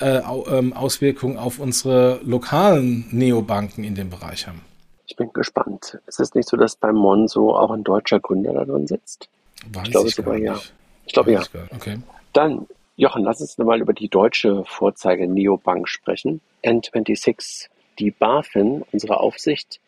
[0.00, 4.62] äh, ähm, Auswirkungen auf unsere lokalen Neobanken in dem Bereich haben.
[5.06, 5.98] Ich bin gespannt.
[6.06, 9.28] Ist es nicht so, dass beim Monzo auch ein deutscher Gründer da drin sitzt?
[9.72, 10.60] Weiß ich glaube ich sogar ja.
[11.06, 11.42] Ich glaube ja.
[11.74, 11.98] Okay.
[12.32, 16.40] Dann, Jochen, lass uns mal über die deutsche Vorzeige Neobank sprechen.
[16.62, 17.68] N26.
[17.98, 19.80] Die BaFin, unsere Aufsicht,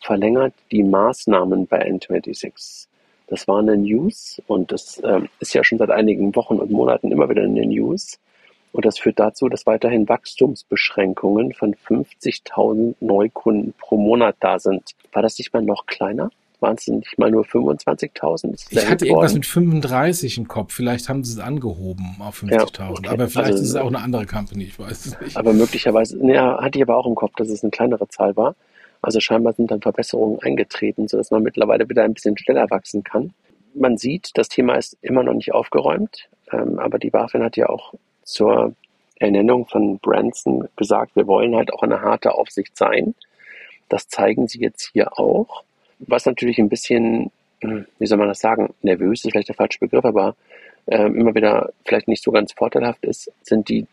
[0.00, 2.86] verlängert die Maßnahmen bei N26.
[3.28, 7.10] Das war eine News und das ähm, ist ja schon seit einigen Wochen und Monaten
[7.10, 8.18] immer wieder in den News.
[8.76, 14.90] Und das führt dazu, dass weiterhin Wachstumsbeschränkungen von 50.000 Neukunden pro Monat da sind.
[15.12, 16.28] War das nicht mal noch kleiner?
[16.60, 18.66] Waren es nicht mal nur 25.000?
[18.68, 20.74] Ich hatte irgendwas mit 35 im Kopf.
[20.74, 22.52] Vielleicht haben sie es angehoben auf 50.000.
[22.52, 23.08] Ja, okay.
[23.08, 24.64] Aber vielleicht also, ist es auch eine andere Company.
[24.64, 25.38] Ich weiß es nicht.
[25.38, 28.56] Aber möglicherweise, ja, hatte ich aber auch im Kopf, dass es eine kleinere Zahl war.
[29.00, 33.32] Also scheinbar sind dann Verbesserungen eingetreten, sodass man mittlerweile wieder ein bisschen schneller wachsen kann.
[33.72, 37.70] Man sieht, das Thema ist immer noch nicht aufgeräumt, ähm, aber die BaFin hat ja
[37.70, 37.94] auch
[38.26, 38.74] zur
[39.18, 43.14] Ernennung von Branson gesagt, wir wollen halt auch eine harte Aufsicht sein.
[43.88, 45.62] Das zeigen sie jetzt hier auch.
[46.00, 49.78] Was natürlich ein bisschen, hm, wie soll man das sagen, nervös ist vielleicht der falsche
[49.78, 50.36] Begriff, aber
[50.86, 53.86] äh, immer wieder vielleicht nicht so ganz vorteilhaft ist, sind die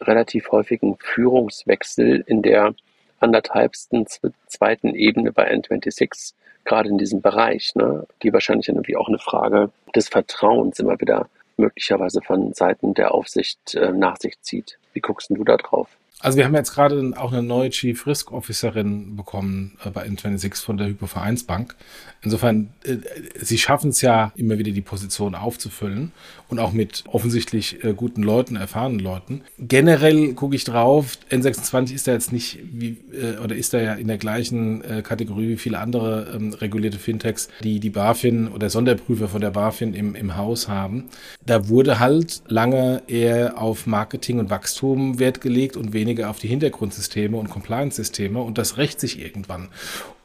[0.00, 2.74] relativ häufigen Führungswechsel in der
[3.18, 4.06] anderthalbsten
[4.46, 6.32] zweiten Ebene bei N26,
[6.64, 11.28] gerade in diesem Bereich, ne, die wahrscheinlich irgendwie auch eine Frage des Vertrauens immer wieder
[11.60, 14.78] möglicherweise von Seiten der Aufsicht äh, nach sich zieht.
[14.92, 15.88] Wie guckst du da drauf?
[16.22, 20.62] Also wir haben jetzt gerade auch eine neue Chief Risk Officerin bekommen äh, bei N26
[20.62, 21.74] von der Hypovereinsbank.
[22.22, 22.96] Insofern, äh,
[23.40, 26.12] sie schaffen es ja immer wieder die Position aufzufüllen
[26.48, 29.40] und auch mit offensichtlich äh, guten Leuten, erfahrenen Leuten.
[29.58, 32.98] Generell gucke ich drauf, N26 ist da jetzt nicht wie,
[33.42, 37.80] oder ist da ja in der gleichen Kategorie wie viele andere ähm, regulierte Fintechs, die
[37.80, 41.08] die BaFin oder Sonderprüfer von der BaFin im, im Haus haben.
[41.46, 46.40] Da wurde halt lange eher auf Marketing und Wachstum Wert gelegt und weniger weniger auf
[46.40, 49.68] die Hintergrundsysteme und Compliance-Systeme und das rächt sich irgendwann.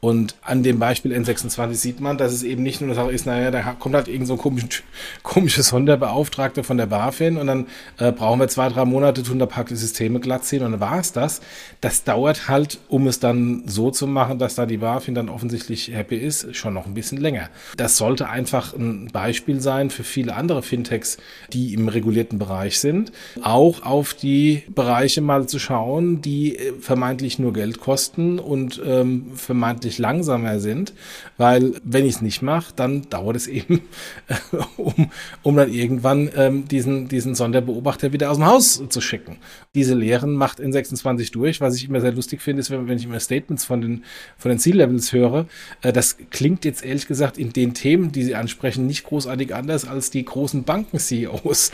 [0.00, 3.26] Und an dem Beispiel N26 sieht man, dass es eben nicht nur eine Sache ist,
[3.26, 4.84] naja, da kommt halt irgend so ein komisch,
[5.22, 7.66] komisches Sonderbeauftragter von der BaFin und dann
[7.98, 11.00] äh, brauchen wir zwei, drei Monate, tun da paar Systeme glatt ziehen und dann war
[11.00, 11.40] es das.
[11.80, 15.90] Das dauert halt, um es dann so zu machen, dass da die BaFin dann offensichtlich
[15.92, 17.48] happy ist, schon noch ein bisschen länger.
[17.76, 21.16] Das sollte einfach ein Beispiel sein für viele andere Fintechs,
[21.52, 27.38] die im regulierten Bereich sind, auch auf die Bereiche mal zu schauen, die äh, vermeintlich
[27.38, 30.92] nur Geld kosten und ähm, vermeintlich deutlich langsamer sind,
[31.36, 33.82] weil wenn ich es nicht mache, dann dauert es eben,
[34.76, 35.10] um,
[35.42, 39.36] um dann irgendwann ähm, diesen, diesen Sonderbeobachter wieder aus dem Haus zu schicken.
[39.74, 41.60] Diese Lehren macht in 26 durch.
[41.60, 44.04] Was ich immer sehr lustig finde, ist, wenn, wenn ich immer Statements von den,
[44.36, 45.46] von den C-Levels höre,
[45.82, 49.86] äh, das klingt jetzt ehrlich gesagt in den Themen, die sie ansprechen, nicht großartig anders
[49.86, 51.70] als die großen Banken-CEOs.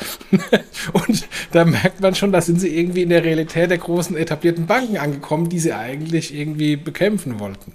[0.93, 4.67] Und da merkt man schon, da sind sie irgendwie in der Realität der großen etablierten
[4.67, 7.73] Banken angekommen, die sie eigentlich irgendwie bekämpfen wollten.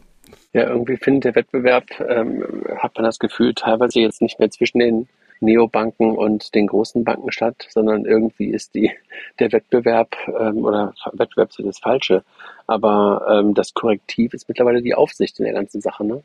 [0.53, 2.43] Ja, irgendwie findet der Wettbewerb, ähm,
[2.77, 5.07] hat man das Gefühl, teilweise jetzt nicht mehr zwischen den
[5.39, 8.91] Neobanken und den großen Banken statt, sondern irgendwie ist die,
[9.39, 12.23] der Wettbewerb ähm, oder Wettbewerb ist das Falsche,
[12.65, 16.23] aber ähm, das Korrektiv ist mittlerweile die Aufsicht in der ganzen Sache, ne?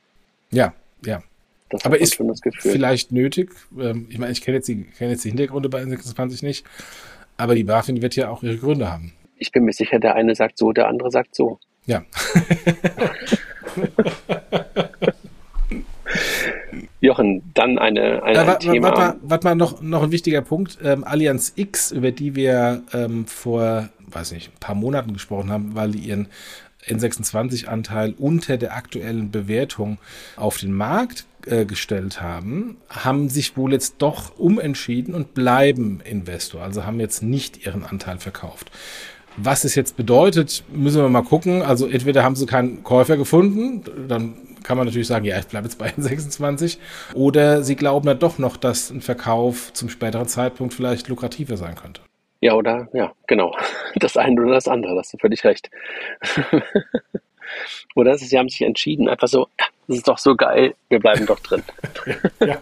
[0.51, 0.73] Ja,
[1.05, 1.23] ja.
[1.69, 2.21] Das aber ist
[2.61, 3.51] vielleicht nötig.
[3.79, 6.67] Ähm, ich meine, ich kenne jetzt, die, kenn jetzt die Hintergründe bei N26 nicht,
[7.39, 9.15] aber die BaFin wird ja auch ihre Gründe haben.
[9.39, 11.59] Ich bin mir sicher, der eine sagt so, der andere sagt so.
[11.87, 12.05] Ja.
[17.01, 18.89] Jochen, dann eine, eine äh, ein Thema.
[18.89, 20.79] Warte mal, wart mal noch, noch ein wichtiger Punkt.
[20.85, 25.75] Ähm, Allianz X, über die wir ähm, vor, weiß nicht, ein paar Monaten gesprochen haben,
[25.75, 26.29] weil die ihren
[26.87, 29.99] N26-Anteil unter der aktuellen Bewertung
[30.37, 36.63] auf den Markt äh, gestellt haben, haben sich wohl jetzt doch umentschieden und bleiben Investor,
[36.63, 38.71] also haben jetzt nicht ihren Anteil verkauft.
[39.37, 41.63] Was es jetzt bedeutet, müssen wir mal gucken.
[41.63, 45.67] Also entweder haben sie keinen Käufer gefunden, dann kann man natürlich sagen, ja, ich bleibe
[45.67, 46.79] jetzt bei 26.
[47.15, 51.75] Oder sie glauben ja doch noch, dass ein Verkauf zum späteren Zeitpunkt vielleicht lukrativer sein
[51.75, 52.01] könnte.
[52.41, 52.89] Ja, oder?
[52.93, 53.57] Ja, genau.
[53.97, 55.71] Das eine oder das andere, das hast du völlig recht.
[57.95, 59.49] oder sie haben sich entschieden, einfach so,
[59.87, 61.63] das ist doch so geil, wir bleiben doch drin.
[62.41, 62.59] ja.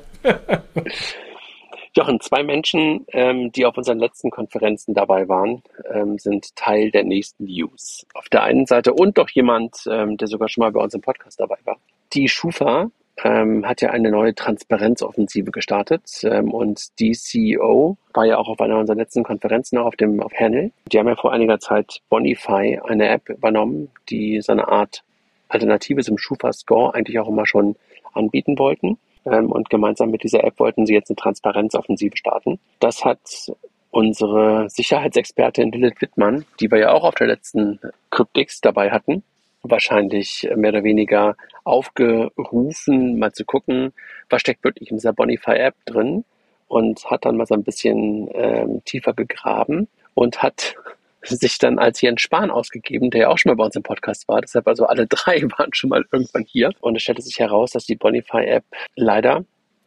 [1.96, 7.04] Jochen, zwei Menschen, ähm, die auf unseren letzten Konferenzen dabei waren, ähm, sind Teil der
[7.04, 8.06] nächsten News.
[8.14, 11.00] Auf der einen Seite und doch jemand, ähm, der sogar schon mal bei uns im
[11.00, 11.78] Podcast dabei war.
[12.12, 12.90] Die Schufa
[13.24, 18.60] ähm, hat ja eine neue Transparenzoffensive gestartet ähm, und die CEO war ja auch auf
[18.60, 20.72] einer unserer letzten Konferenzen auch auf dem auf Hernel.
[20.90, 25.02] Die haben ja vor einiger Zeit Bonify, eine App übernommen, die so eine Art
[25.48, 27.76] Alternative zum Schufa Score eigentlich auch immer schon
[28.12, 28.98] anbieten wollten.
[29.26, 32.58] Ähm, und gemeinsam mit dieser App wollten sie jetzt eine Transparenzoffensive starten.
[32.78, 33.52] Das hat
[33.90, 37.80] unsere Sicherheitsexpertin Lilith Wittmann, die wir ja auch auf der letzten
[38.10, 39.22] Cryptix dabei hatten,
[39.62, 43.92] wahrscheinlich mehr oder weniger aufgerufen, mal zu gucken,
[44.28, 46.24] was steckt wirklich in dieser Bonify-App drin
[46.68, 50.76] und hat dann mal so ein bisschen ähm, tiefer gegraben und hat
[51.22, 54.28] sich dann als Jens Spahn ausgegeben, der ja auch schon mal bei uns im Podcast
[54.28, 54.40] war.
[54.40, 56.70] Deshalb also alle drei waren schon mal irgendwann hier.
[56.80, 58.64] Und es stellte sich heraus, dass die Bonify-App
[58.96, 59.44] leider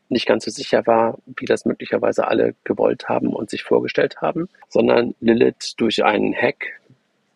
[0.09, 4.47] nicht ganz so sicher war, wie das möglicherweise alle gewollt haben und sich vorgestellt haben,
[4.69, 6.79] sondern Lilith durch einen Hack,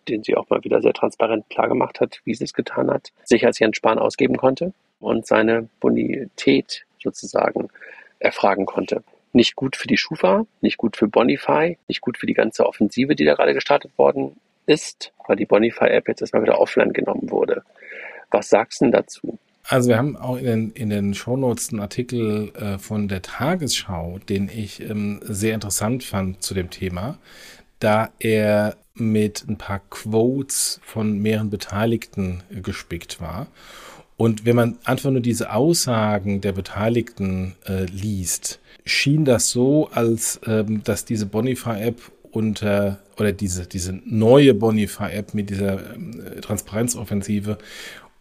[0.08, 3.46] den sie auch mal wieder sehr transparent klargemacht hat, wie sie es getan hat, sich
[3.46, 7.70] als Jens Spahn ausgeben konnte und seine Bonität sozusagen
[8.20, 9.04] erfragen konnte.
[9.34, 13.16] Nicht gut für die Schufa, nicht gut für Bonify, nicht gut für die ganze Offensive,
[13.16, 17.64] die da gerade gestartet worden ist, weil die Bonify-App jetzt erstmal wieder offline genommen wurde.
[18.32, 19.38] Was sagst du denn dazu?
[19.70, 24.20] Also wir haben auch in den, in den Shownotes einen Artikel äh, von der Tagesschau,
[24.30, 27.18] den ich ähm, sehr interessant fand zu dem Thema,
[27.80, 33.48] da er mit ein paar Quotes von mehreren Beteiligten äh, gespickt war.
[34.16, 40.40] Und wenn man einfach nur diese Aussagen der Beteiligten äh, liest, schien das so, als
[40.46, 47.58] ähm, dass diese Bonify-App unter oder diese, diese neue Bonify-App mit dieser ähm, Transparenzoffensive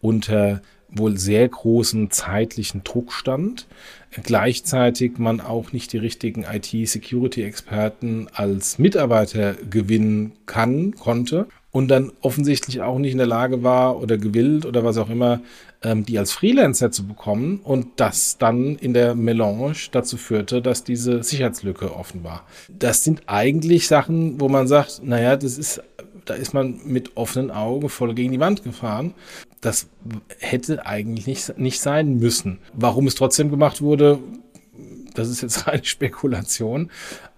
[0.01, 3.67] unter wohl sehr großen zeitlichen Druck stand.
[4.23, 12.81] Gleichzeitig man auch nicht die richtigen IT-Security-Experten als Mitarbeiter gewinnen kann, konnte und dann offensichtlich
[12.81, 15.41] auch nicht in der Lage war oder gewillt oder was auch immer,
[15.83, 20.83] ähm, die als Freelancer zu bekommen und das dann in der Melange dazu führte, dass
[20.83, 22.45] diese Sicherheitslücke offen war.
[22.69, 25.81] Das sind eigentlich Sachen, wo man sagt, naja, das ist
[26.25, 29.13] da ist man mit offenen Augen voll gegen die Wand gefahren.
[29.61, 29.87] Das
[30.39, 32.59] hätte eigentlich nicht, nicht sein müssen.
[32.73, 34.19] Warum es trotzdem gemacht wurde,
[35.15, 36.91] das ist jetzt reine Spekulation.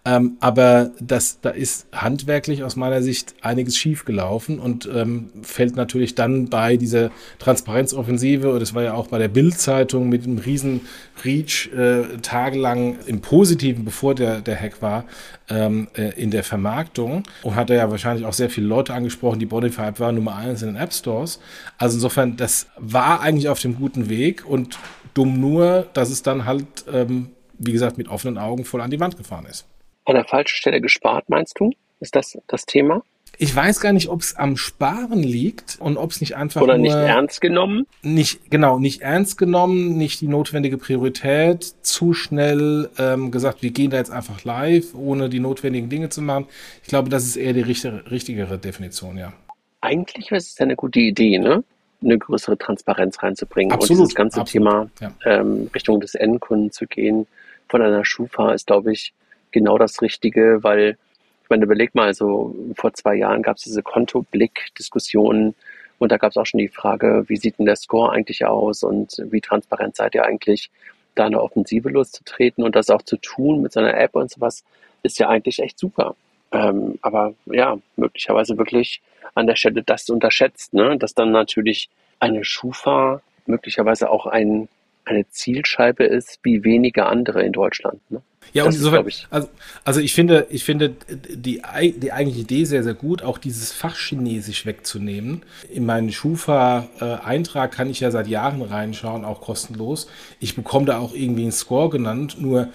[0.05, 6.15] Ähm, aber das, da ist handwerklich aus meiner Sicht einiges schiefgelaufen und ähm, fällt natürlich
[6.15, 10.81] dann bei dieser Transparenzoffensive, und das war ja auch bei der Bild-Zeitung mit einem riesen
[11.25, 15.03] Reach äh, tagelang im Positiven, bevor der, der Hack war,
[15.49, 19.39] ähm, äh, in der Vermarktung und hat er ja wahrscheinlich auch sehr viele Leute angesprochen,
[19.39, 21.39] die Bodify war Nummer eins in den App Stores.
[21.77, 24.79] Also insofern, das war eigentlich auf dem guten Weg und
[25.13, 28.99] dumm nur, dass es dann halt, ähm, wie gesagt, mit offenen Augen voll an die
[29.01, 29.65] Wand gefahren ist
[30.09, 31.71] an der falschen Stelle gespart, meinst du?
[31.99, 33.03] Ist das das Thema?
[33.41, 36.77] Ich weiß gar nicht, ob es am Sparen liegt und ob es nicht einfach oder
[36.77, 37.87] nicht ernst genommen.
[38.01, 43.91] Nicht genau, nicht ernst genommen, nicht die notwendige Priorität, zu schnell ähm, gesagt, wir gehen
[43.91, 46.47] da jetzt einfach live, ohne die notwendigen Dinge zu machen.
[46.83, 49.31] Ich glaube, das ist eher die richtige, richtigere Definition, ja.
[49.79, 51.63] Eigentlich ist es ja eine gute Idee, ne?
[52.03, 55.13] Eine größere Transparenz reinzubringen absolut, und das ganze absolut, Thema ja.
[55.25, 57.25] ähm, Richtung des Endkunden zu gehen
[57.69, 59.13] von einer Schufa ist, glaube ich,
[59.51, 60.97] genau das Richtige, weil
[61.43, 65.55] ich meine, überleg mal, also vor zwei Jahren gab es diese Kontoblick-Diskussionen
[65.97, 68.83] und da gab es auch schon die Frage, wie sieht denn der Score eigentlich aus
[68.83, 70.69] und wie transparent seid ihr eigentlich,
[71.15, 74.63] da eine Offensive loszutreten und das auch zu tun mit so einer App und sowas,
[75.03, 76.15] ist ja eigentlich echt super.
[76.51, 79.01] Ähm, aber ja, möglicherweise wirklich
[79.35, 80.97] an der Stelle das unterschätzt, ne?
[80.97, 84.67] dass dann natürlich eine Schufa möglicherweise auch ein,
[85.09, 87.99] eine Zielscheibe ist, wie wenige andere in Deutschland.
[88.09, 88.21] Ne?
[88.53, 89.27] Ja, und insofern, ich.
[89.29, 89.49] Also,
[89.83, 91.61] also ich finde, ich finde die,
[91.97, 95.43] die eigentliche Idee sehr, sehr gut, auch dieses Fachchinesisch wegzunehmen.
[95.71, 100.07] In meinen Schufa-Eintrag kann ich ja seit Jahren reinschauen, auch kostenlos.
[100.39, 102.69] Ich bekomme da auch irgendwie einen Score genannt, nur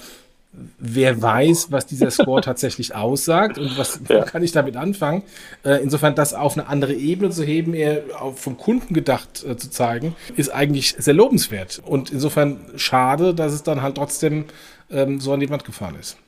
[0.79, 4.23] wer weiß, was dieser Score tatsächlich aussagt und was ja.
[4.25, 5.23] kann ich damit anfangen.
[5.65, 8.03] Äh, insofern das auf eine andere Ebene zu heben, eher
[8.35, 11.83] vom Kunden gedacht äh, zu zeigen, ist eigentlich sehr lobenswert.
[11.85, 14.47] Und insofern schade, dass es dann halt trotzdem
[14.91, 16.19] ähm, so an die Wand gefahren ist.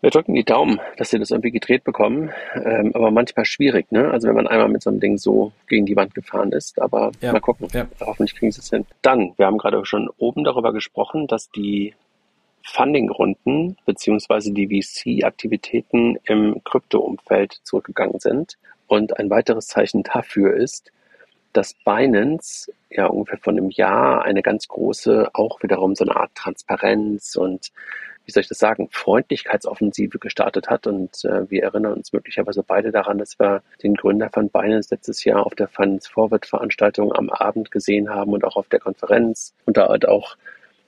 [0.00, 4.10] Wir drücken die Daumen, dass sie das irgendwie gedreht bekommen, ähm, aber manchmal schwierig, ne?
[4.10, 7.10] Also wenn man einmal mit so einem Ding so gegen die Wand gefahren ist, aber
[7.22, 7.32] ja.
[7.32, 7.68] mal gucken.
[7.72, 7.86] Ja.
[8.00, 8.84] Hoffentlich kriegen sie es hin.
[9.00, 11.94] Dann, wir haben gerade schon oben darüber gesprochen, dass die
[12.64, 18.58] Funding-Runden beziehungsweise die VC-Aktivitäten im Krypto-Umfeld zurückgegangen sind.
[18.86, 20.90] Und ein weiteres Zeichen dafür ist,
[21.52, 26.34] dass Binance ja ungefähr vor einem Jahr eine ganz große, auch wiederum so eine Art
[26.34, 27.70] Transparenz und
[28.26, 30.86] wie soll ich das sagen, Freundlichkeitsoffensive gestartet hat.
[30.86, 35.24] Und äh, wir erinnern uns möglicherweise beide daran, dass wir den Gründer von Binance letztes
[35.24, 39.52] Jahr auf der Finance Forward Veranstaltung am Abend gesehen haben und auch auf der Konferenz.
[39.66, 40.36] Und da halt auch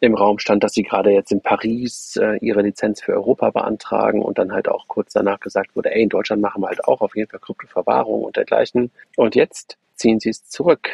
[0.00, 4.22] im Raum stand, dass sie gerade jetzt in Paris äh, ihre Lizenz für Europa beantragen
[4.22, 7.00] und dann halt auch kurz danach gesagt wurde, ey, in Deutschland machen wir halt auch
[7.00, 8.90] auf jeden Fall Kryptoverwahrung und dergleichen.
[9.16, 10.90] Und jetzt ziehen sie es zurück.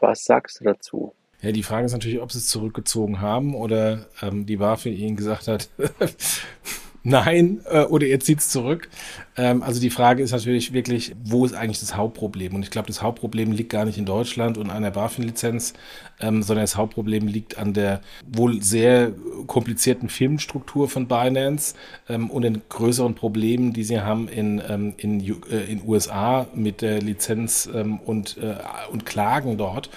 [0.00, 1.12] Was sagst du dazu?
[1.40, 5.16] Ja, die Frage ist natürlich, ob sie es zurückgezogen haben oder ähm, die BaFin ihnen
[5.16, 5.68] gesagt hat,
[7.02, 8.88] nein, äh, oder ihr zieht es zurück.
[9.36, 12.54] Ähm, also die Frage ist natürlich wirklich, wo ist eigentlich das Hauptproblem?
[12.54, 15.74] Und ich glaube, das Hauptproblem liegt gar nicht in Deutschland und an der BaFin-Lizenz,
[16.20, 19.12] ähm, sondern das Hauptproblem liegt an der wohl sehr
[19.46, 21.74] komplizierten Firmenstruktur von Binance
[22.08, 26.82] ähm, und den größeren Problemen, die sie haben in ähm, in, äh, in USA mit
[26.82, 28.56] der Lizenz ähm, und, äh,
[28.90, 29.90] und Klagen dort.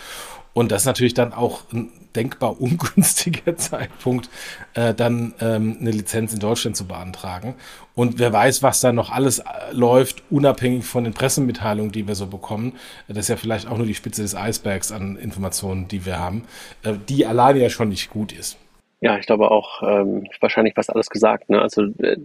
[0.54, 4.30] Und das ist natürlich dann auch ein denkbar ungünstiger Zeitpunkt,
[4.74, 7.56] äh, dann ähm, eine Lizenz in Deutschland zu beantragen.
[7.96, 12.16] Und wer weiß, was da noch alles äh, läuft, unabhängig von den Pressemitteilungen, die wir
[12.16, 12.74] so bekommen.
[13.08, 16.44] Das ist ja vielleicht auch nur die Spitze des Eisbergs an Informationen, die wir haben,
[16.84, 18.58] äh, die alleine ja schon nicht gut ist.
[19.04, 21.50] Ja, ich glaube auch, ähm, wahrscheinlich fast alles gesagt.
[21.50, 21.60] Ne?
[21.60, 22.18] Also äh,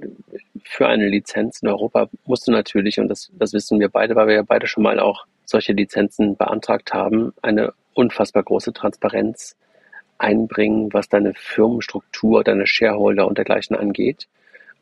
[0.63, 4.27] für eine Lizenz in Europa musst du natürlich, und das, das wissen wir beide, weil
[4.27, 9.57] wir ja beide schon mal auch solche Lizenzen beantragt haben, eine unfassbar große Transparenz
[10.19, 14.29] einbringen, was deine Firmenstruktur, deine Shareholder und dergleichen angeht.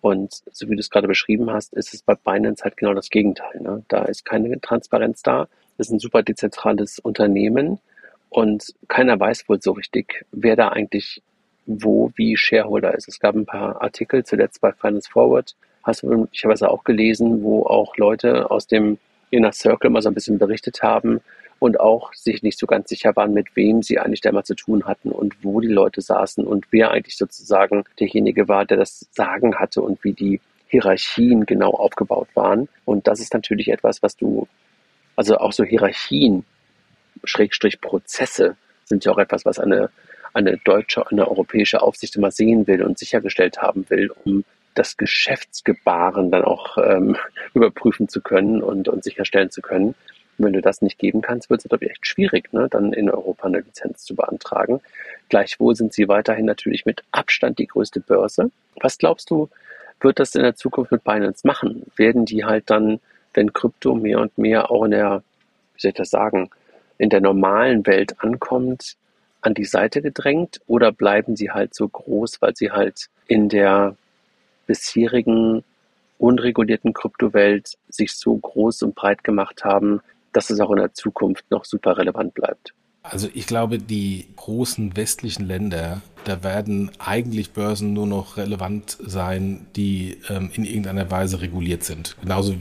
[0.01, 3.09] Und so wie du es gerade beschrieben hast, ist es bei Binance halt genau das
[3.09, 3.61] Gegenteil.
[3.61, 3.83] Ne?
[3.89, 5.49] Da ist keine Transparenz da.
[5.79, 7.81] Es ist ein super dezentrales Unternehmen
[8.29, 11.23] und keiner weiß wohl so richtig, wer da eigentlich
[11.67, 13.09] wo wie Shareholder ist.
[13.09, 17.65] Es gab ein paar Artikel zuletzt bei Finance Forward, hast du möglicherweise auch gelesen, wo
[17.65, 18.99] auch Leute aus dem
[19.31, 21.21] Inner Circle mal so ein bisschen berichtet haben,
[21.59, 24.55] und auch sich nicht so ganz sicher waren, mit wem sie eigentlich da mal zu
[24.55, 29.07] tun hatten und wo die Leute saßen und wer eigentlich sozusagen derjenige war, der das
[29.13, 32.69] Sagen hatte und wie die Hierarchien genau aufgebaut waren.
[32.85, 34.49] Und das ist natürlich etwas, was du,
[35.17, 36.45] also auch so Hierarchien,
[37.23, 39.91] Schrägstrich Prozesse, sind ja auch etwas, was eine,
[40.33, 46.31] eine deutsche, eine europäische Aufsicht immer sehen will und sichergestellt haben will, um das Geschäftsgebaren
[46.31, 47.17] dann auch ähm,
[47.55, 49.95] überprüfen zu können und, und sicherstellen zu können.
[50.39, 53.47] Wenn du das nicht geben kannst, wird es natürlich echt schwierig, ne, dann in Europa
[53.47, 54.81] eine Lizenz zu beantragen.
[55.29, 58.51] Gleichwohl sind sie weiterhin natürlich mit Abstand die größte Börse.
[58.81, 59.49] Was glaubst du,
[60.01, 61.85] wird das in der Zukunft mit Binance machen?
[61.97, 63.01] Werden die halt dann,
[63.33, 65.23] wenn Krypto mehr und mehr auch in der,
[65.75, 66.51] wie soll ich das sagen,
[66.99, 68.97] in der normalen Welt ankommt,
[69.41, 73.97] an die Seite gedrängt oder bleiben sie halt so groß, weil sie halt in der
[74.67, 75.63] bisherigen
[76.19, 80.01] unregulierten Kryptowelt sich so groß und breit gemacht haben,
[80.35, 82.75] dass es auch in der Zukunft noch super relevant bleibt.
[83.03, 89.67] Also ich glaube, die großen westlichen Länder, da werden eigentlich Börsen nur noch relevant sein,
[89.77, 92.17] die ähm, in irgendeiner Weise reguliert sind.
[92.23, 92.55] Genauso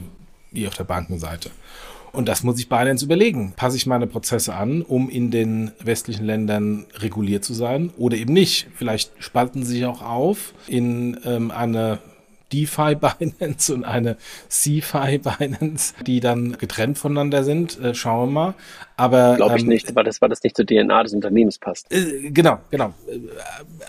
[0.50, 1.50] wie auf der Bankenseite.
[2.12, 3.54] Und das muss ich Binance überlegen.
[3.56, 8.32] Passe ich meine Prozesse an, um in den westlichen Ländern reguliert zu sein oder eben
[8.32, 8.68] nicht?
[8.74, 11.98] Vielleicht spalten sie sich auch auf in ähm, eine
[12.54, 14.16] DeFi Binance und eine
[14.48, 17.80] CeFi Binance, die dann getrennt voneinander sind.
[17.80, 18.54] Äh, schauen wir mal.
[18.96, 21.92] Aber glaube ich ähm, nicht, weil das, weil das nicht zur DNA des Unternehmens passt.
[21.92, 22.94] Äh, genau, genau.
[23.08, 23.18] Äh,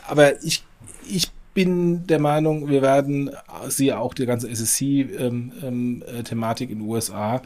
[0.07, 0.63] aber ich,
[1.07, 3.31] ich bin der Meinung, wir werden,
[3.67, 7.41] siehe auch die ganze SSC-Thematik ähm, ähm, äh, in den USA,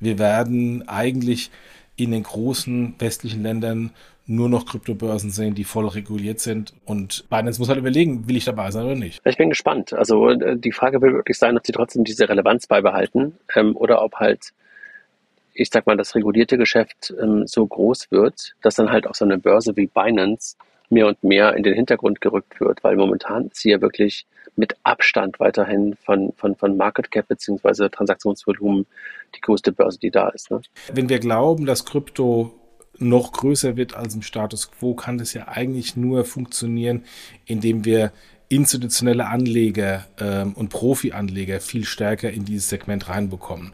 [0.00, 1.50] wir werden eigentlich
[1.96, 3.90] in den großen westlichen Ländern
[4.26, 6.72] nur noch Kryptobörsen sehen, die voll reguliert sind.
[6.84, 9.20] Und Binance muss halt überlegen, will ich dabei sein oder nicht.
[9.24, 9.92] Ich bin gespannt.
[9.92, 14.02] Also äh, die Frage will wirklich sein, ob sie trotzdem diese Relevanz beibehalten ähm, oder
[14.02, 14.52] ob halt,
[15.54, 19.24] ich sag mal, das regulierte Geschäft ähm, so groß wird, dass dann halt auch so
[19.24, 20.56] eine Börse wie Binance
[20.88, 24.76] mehr und mehr in den Hintergrund gerückt wird, weil momentan ist sie ja wirklich mit
[24.82, 27.88] Abstand weiterhin von, von, von Market Cap bzw.
[27.88, 28.86] Transaktionsvolumen
[29.34, 30.50] die größte Börse, die da ist.
[30.50, 30.60] Ne?
[30.92, 32.52] Wenn wir glauben, dass Krypto
[32.98, 37.04] noch größer wird als im Status quo, kann das ja eigentlich nur funktionieren,
[37.46, 38.12] indem wir
[38.48, 43.72] institutionelle Anleger ähm, und Profi-Anleger viel stärker in dieses Segment reinbekommen.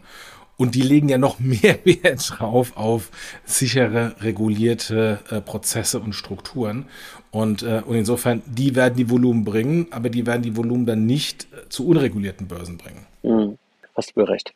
[0.57, 3.11] Und die legen ja noch mehr Wert drauf auf
[3.45, 6.87] sichere, regulierte äh, Prozesse und Strukturen.
[7.31, 11.07] Und, äh, und insofern, die werden die Volumen bringen, aber die werden die Volumen dann
[11.07, 13.07] nicht äh, zu unregulierten Börsen bringen.
[13.23, 13.59] Mhm.
[13.95, 14.53] Hast du recht.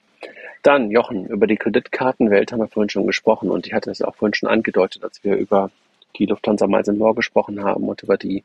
[0.62, 4.14] Dann, Jochen, über die Kreditkartenwelt haben wir vorhin schon gesprochen und ich hatte es auch
[4.14, 5.70] vorhin schon angedeutet, als wir über
[6.16, 8.44] die Lufthansa Miles More gesprochen haben und über die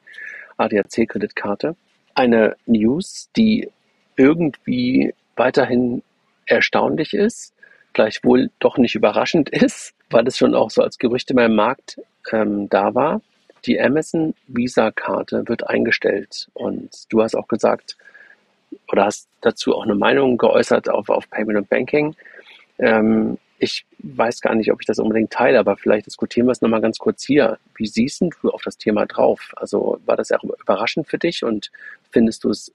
[0.58, 1.76] ADAC-Kreditkarte.
[2.16, 3.70] Eine News, die
[4.16, 6.02] irgendwie weiterhin
[6.48, 7.54] erstaunlich ist,
[7.94, 12.00] gleichwohl doch nicht überraschend ist, weil es schon auch so als Gerüchte beim Markt
[12.32, 13.22] ähm, da war.
[13.66, 17.98] die Amazon Visa-Karte wird eingestellt und du hast auch gesagt
[18.92, 22.16] oder hast dazu auch eine Meinung geäußert auf, auf Payment und Banking.
[22.80, 26.62] Ähm, ich weiß gar nicht, ob ich das unbedingt teile, aber vielleicht diskutieren wir es
[26.62, 27.58] nochmal ganz kurz hier.
[27.76, 29.52] Wie siehst du auf das Thema drauf?
[29.56, 31.72] Also war das auch überraschend für dich und
[32.12, 32.72] findest du es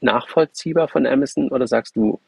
[0.00, 2.20] nachvollziehbar von Amazon oder sagst du,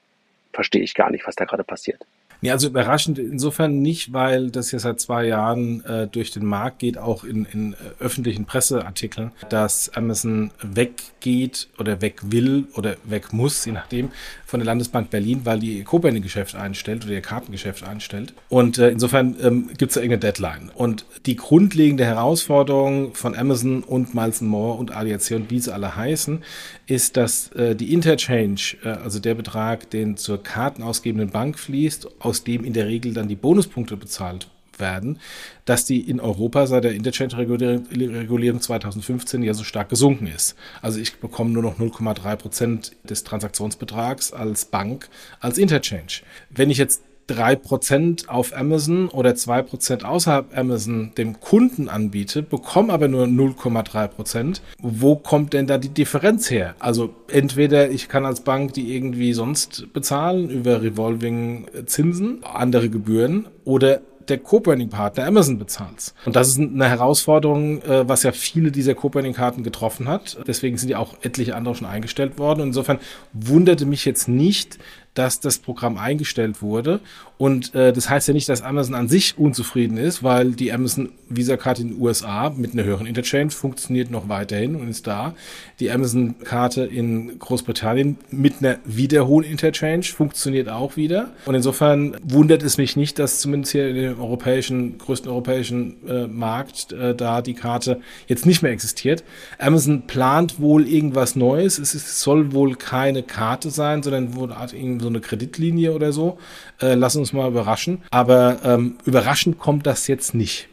[0.53, 2.05] verstehe ich gar nicht, was da gerade passiert?
[2.43, 6.81] Ja, also überraschend insofern nicht, weil das ja seit zwei Jahren äh, durch den Markt
[6.81, 13.33] geht, auch in, in äh, öffentlichen Presseartikeln, dass Amazon weggeht oder weg will oder weg
[13.33, 14.11] muss, je nachdem,
[14.47, 18.33] von der Landesbank Berlin, weil die ihr Co-Banking-Geschäft einstellt oder ihr Kartengeschäft einstellt.
[18.49, 20.71] Und äh, insofern ähm, gibt es da irgendeine Deadline.
[20.75, 25.97] Und die grundlegende Herausforderung von Amazon und Miles More und ADAC und wie sie alle
[25.97, 26.43] heißen,
[26.87, 32.45] ist, dass äh, die Interchange, äh, also der Betrag, den zur kartenausgebenden Bank fließt, aus
[32.45, 34.49] dem in der Regel dann die Bonuspunkte bezahlt
[34.81, 35.19] werden,
[35.65, 40.57] dass die in Europa seit der Interchange-Regulierung 2015 ja so stark gesunken ist.
[40.83, 45.09] Also ich bekomme nur noch 0,3 Prozent des Transaktionsbetrags als Bank
[45.41, 46.23] als Interchange.
[46.51, 53.09] Wenn ich jetzt 3% auf Amazon oder 2% außerhalb Amazon dem Kunden anbiete, bekomme aber
[53.09, 54.61] nur 0,3%.
[54.81, 56.77] Wo kommt denn da die Differenz her?
[56.79, 63.49] Also entweder ich kann als Bank die irgendwie sonst bezahlen über Revolving Zinsen, andere Gebühren
[63.65, 66.15] oder der Co-Branding-Partner Amazon bezahlt.
[66.25, 70.39] Und das ist eine Herausforderung, äh, was ja viele dieser Co-Branding-Karten getroffen hat.
[70.47, 72.63] Deswegen sind ja auch etliche andere schon eingestellt worden.
[72.63, 72.99] Und insofern
[73.33, 74.79] wunderte mich jetzt nicht,
[75.15, 77.01] dass das Programm eingestellt wurde.
[77.39, 81.11] Und äh, das heißt ja nicht, dass Amazon an sich unzufrieden ist, weil die Amazon
[81.29, 85.35] Visa-Karte in den USA mit einer höheren Interchange funktioniert noch weiterhin und ist da.
[85.81, 91.33] Die Amazon-Karte in Großbritannien mit einer wieder hohen Interchange funktioniert auch wieder.
[91.45, 96.27] Und insofern wundert es mich nicht, dass zumindest hier in dem europäischen, größten europäischen äh,
[96.27, 99.25] Markt äh, da die Karte jetzt nicht mehr existiert.
[99.59, 101.79] Amazon plant wohl irgendwas Neues.
[101.79, 104.55] Es ist, soll wohl keine Karte sein, sondern wohl
[105.01, 106.39] so eine Kreditlinie oder so.
[106.81, 108.03] Äh, lass uns mal überraschen.
[108.11, 110.69] Aber ähm, überraschend kommt das jetzt nicht.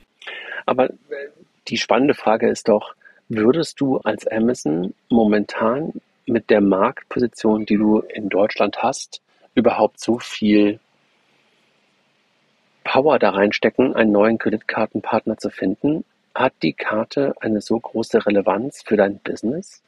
[0.65, 0.95] Aber äh,
[1.67, 2.95] die spannende Frage ist doch,
[3.29, 5.93] würdest du als Amazon momentan
[6.25, 9.21] mit der Marktposition, die du in Deutschland hast,
[9.55, 10.79] überhaupt so viel
[12.83, 16.05] Power da reinstecken, einen neuen Kreditkartenpartner zu finden?
[16.35, 19.81] Hat die Karte eine so große Relevanz für dein Business?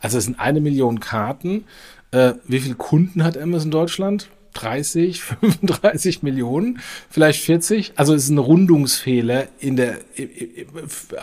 [0.00, 1.66] Also es sind eine Million Karten.
[2.10, 4.28] Äh, wie viele Kunden hat Amazon Deutschland?
[4.52, 6.80] 30, 35 Millionen,
[7.10, 7.92] vielleicht 40.
[7.96, 9.98] Also es ist ein Rundungsfehler in der,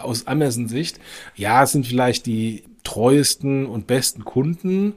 [0.01, 0.99] aus Amazon-Sicht.
[1.35, 4.93] Ja, es sind vielleicht die treuesten und besten Kunden,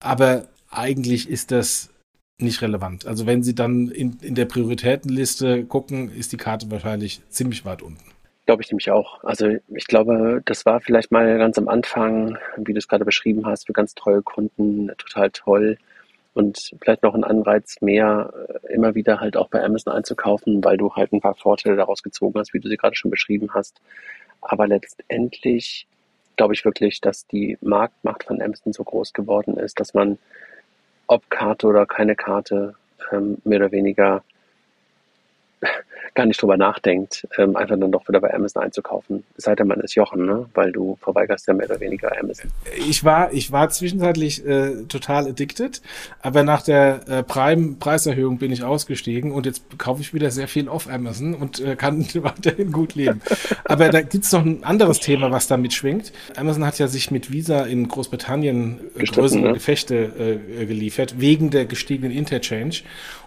[0.00, 1.90] aber eigentlich ist das
[2.38, 3.06] nicht relevant.
[3.06, 7.82] Also wenn Sie dann in, in der Prioritätenliste gucken, ist die Karte wahrscheinlich ziemlich weit
[7.82, 8.02] unten.
[8.46, 9.22] Glaube ich nämlich auch.
[9.22, 13.46] Also ich glaube, das war vielleicht mal ganz am Anfang, wie du es gerade beschrieben
[13.46, 15.78] hast, für ganz treue Kunden total toll
[16.34, 20.76] und vielleicht noch ein Anreiz mehr, äh, immer wieder halt auch bei Amazon einzukaufen, weil
[20.76, 23.80] du halt ein paar Vorteile daraus gezogen hast, wie du sie gerade schon beschrieben hast.
[24.40, 25.86] Aber letztendlich
[26.36, 30.18] glaube ich wirklich, dass die Marktmacht von Amazon so groß geworden ist, dass man,
[31.06, 32.74] ob Karte oder keine Karte,
[33.10, 34.22] ähm, mehr oder weniger
[36.14, 39.24] gar nicht drüber nachdenkt, ähm, einfach dann doch wieder bei Amazon einzukaufen.
[39.36, 40.46] Es sei denn, man ist Jochen, ne?
[40.54, 42.50] weil du verweigerst ja mehr oder weniger Amazon.
[42.76, 45.80] Ich war, ich war zwischenzeitlich äh, total addicted,
[46.20, 50.68] aber nach der äh, Prime-Preiserhöhung bin ich ausgestiegen und jetzt kaufe ich wieder sehr viel
[50.68, 53.22] auf Amazon und äh, kann weiterhin gut leben.
[53.64, 56.12] aber da gibt's noch ein anderes Thema, was da mitschwingt.
[56.36, 59.52] Amazon hat ja sich mit Visa in Großbritannien äh, größere ne?
[59.54, 62.82] Gefechte äh, geliefert, wegen der gestiegenen Interchange.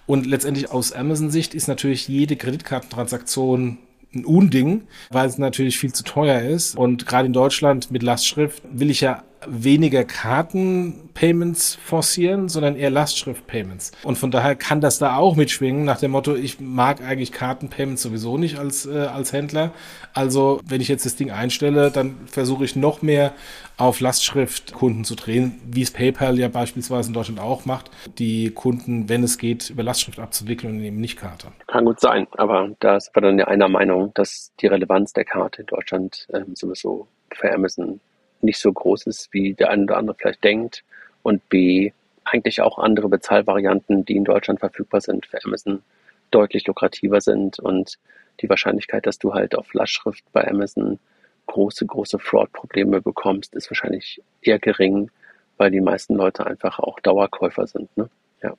[0.07, 3.77] Und letztendlich aus Amazon-Sicht ist natürlich jede Kreditkartentransaktion
[4.13, 6.77] ein Unding, weil es natürlich viel zu teuer ist.
[6.77, 13.91] Und gerade in Deutschland mit Lastschrift will ich ja weniger Kartenpayments forcieren, sondern eher Lastschrift-Payments.
[14.03, 18.01] Und von daher kann das da auch mitschwingen, nach dem Motto, ich mag eigentlich Kartenpayments
[18.01, 19.71] sowieso nicht als, äh, als Händler.
[20.13, 23.33] Also, wenn ich jetzt das Ding einstelle, dann versuche ich noch mehr
[23.77, 29.09] auf Lastschrift-Kunden zu drehen, wie es PayPal ja beispielsweise in Deutschland auch macht, die Kunden,
[29.09, 31.47] wenn es geht, über Lastschrift abzuwickeln und eben nicht Karte.
[31.67, 35.25] Kann gut sein, aber da ist wir dann ja einer Meinung, dass die Relevanz der
[35.25, 37.99] Karte in Deutschland ähm, sowieso für Amazon
[38.45, 40.83] nicht so groß ist, wie der eine oder andere vielleicht denkt.
[41.23, 41.91] Und B,
[42.23, 45.81] eigentlich auch andere Bezahlvarianten, die in Deutschland verfügbar sind, für Amazon
[46.31, 47.59] deutlich lukrativer sind.
[47.59, 47.97] Und
[48.41, 50.99] die Wahrscheinlichkeit, dass du halt auf Lastschrift bei Amazon
[51.47, 55.11] große, große Fraud-Probleme bekommst, ist wahrscheinlich eher gering,
[55.57, 57.95] weil die meisten Leute einfach auch Dauerkäufer sind.
[57.97, 58.09] Ne?
[58.41, 58.55] Ja.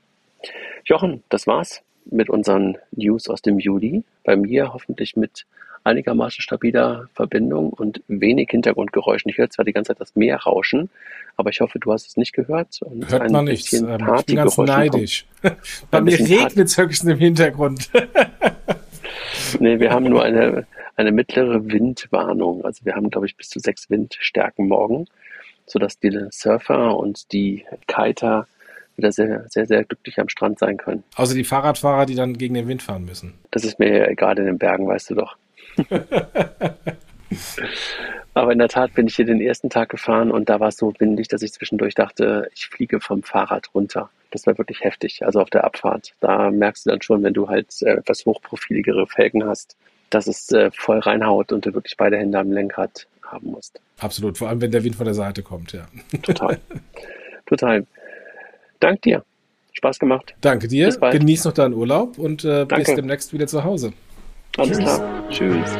[0.84, 4.04] Jochen, das war's mit unseren News aus dem Juli.
[4.24, 5.46] Bei mir hoffentlich mit
[5.86, 9.30] einigermaßen stabiler Verbindung und wenig Hintergrundgeräuschen.
[9.30, 10.90] Ich höre zwar die ganze Zeit das Meer rauschen,
[11.36, 12.80] aber ich hoffe, du hast es nicht gehört.
[12.82, 13.72] Und Hört man nicht.
[13.72, 15.26] Ähm, ich bin ganz neidisch.
[15.90, 17.90] Bei mir regnet es höchstens im Hintergrund.
[19.60, 20.66] nee, wir haben nur eine,
[20.96, 22.64] eine mittlere Windwarnung.
[22.64, 25.06] Also wir haben, glaube ich, bis zu sechs Windstärken morgen,
[25.66, 28.46] sodass die Surfer und die Kiter
[28.96, 31.04] wieder sehr, sehr, sehr glücklich am Strand sein können.
[31.14, 33.34] Außer die Fahrradfahrer, die dann gegen den Wind fahren müssen.
[33.50, 35.36] Das ist mir egal in den Bergen, weißt du doch.
[38.34, 40.76] Aber in der Tat bin ich hier den ersten Tag gefahren und da war es
[40.76, 44.10] so windig, dass ich zwischendurch dachte, ich fliege vom Fahrrad runter.
[44.30, 46.12] Das war wirklich heftig, also auf der Abfahrt.
[46.20, 49.76] Da merkst du dann schon, wenn du halt äh, etwas hochprofiligere Felgen hast,
[50.10, 53.80] dass es äh, voll reinhaut und du wirklich beide Hände am Lenkrad haben musst.
[54.00, 55.86] Absolut, vor allem wenn der Wind von der Seite kommt, ja.
[56.22, 56.60] Total.
[57.46, 57.86] Total.
[58.80, 59.24] Dank dir.
[59.72, 60.34] Spaß gemacht.
[60.40, 60.90] Danke dir.
[60.90, 63.92] Genieß noch deinen Urlaub und äh, bis demnächst wieder zu Hause.
[64.56, 64.84] Alles Tschüss.
[64.84, 65.28] klar.
[65.30, 65.78] Tschüss.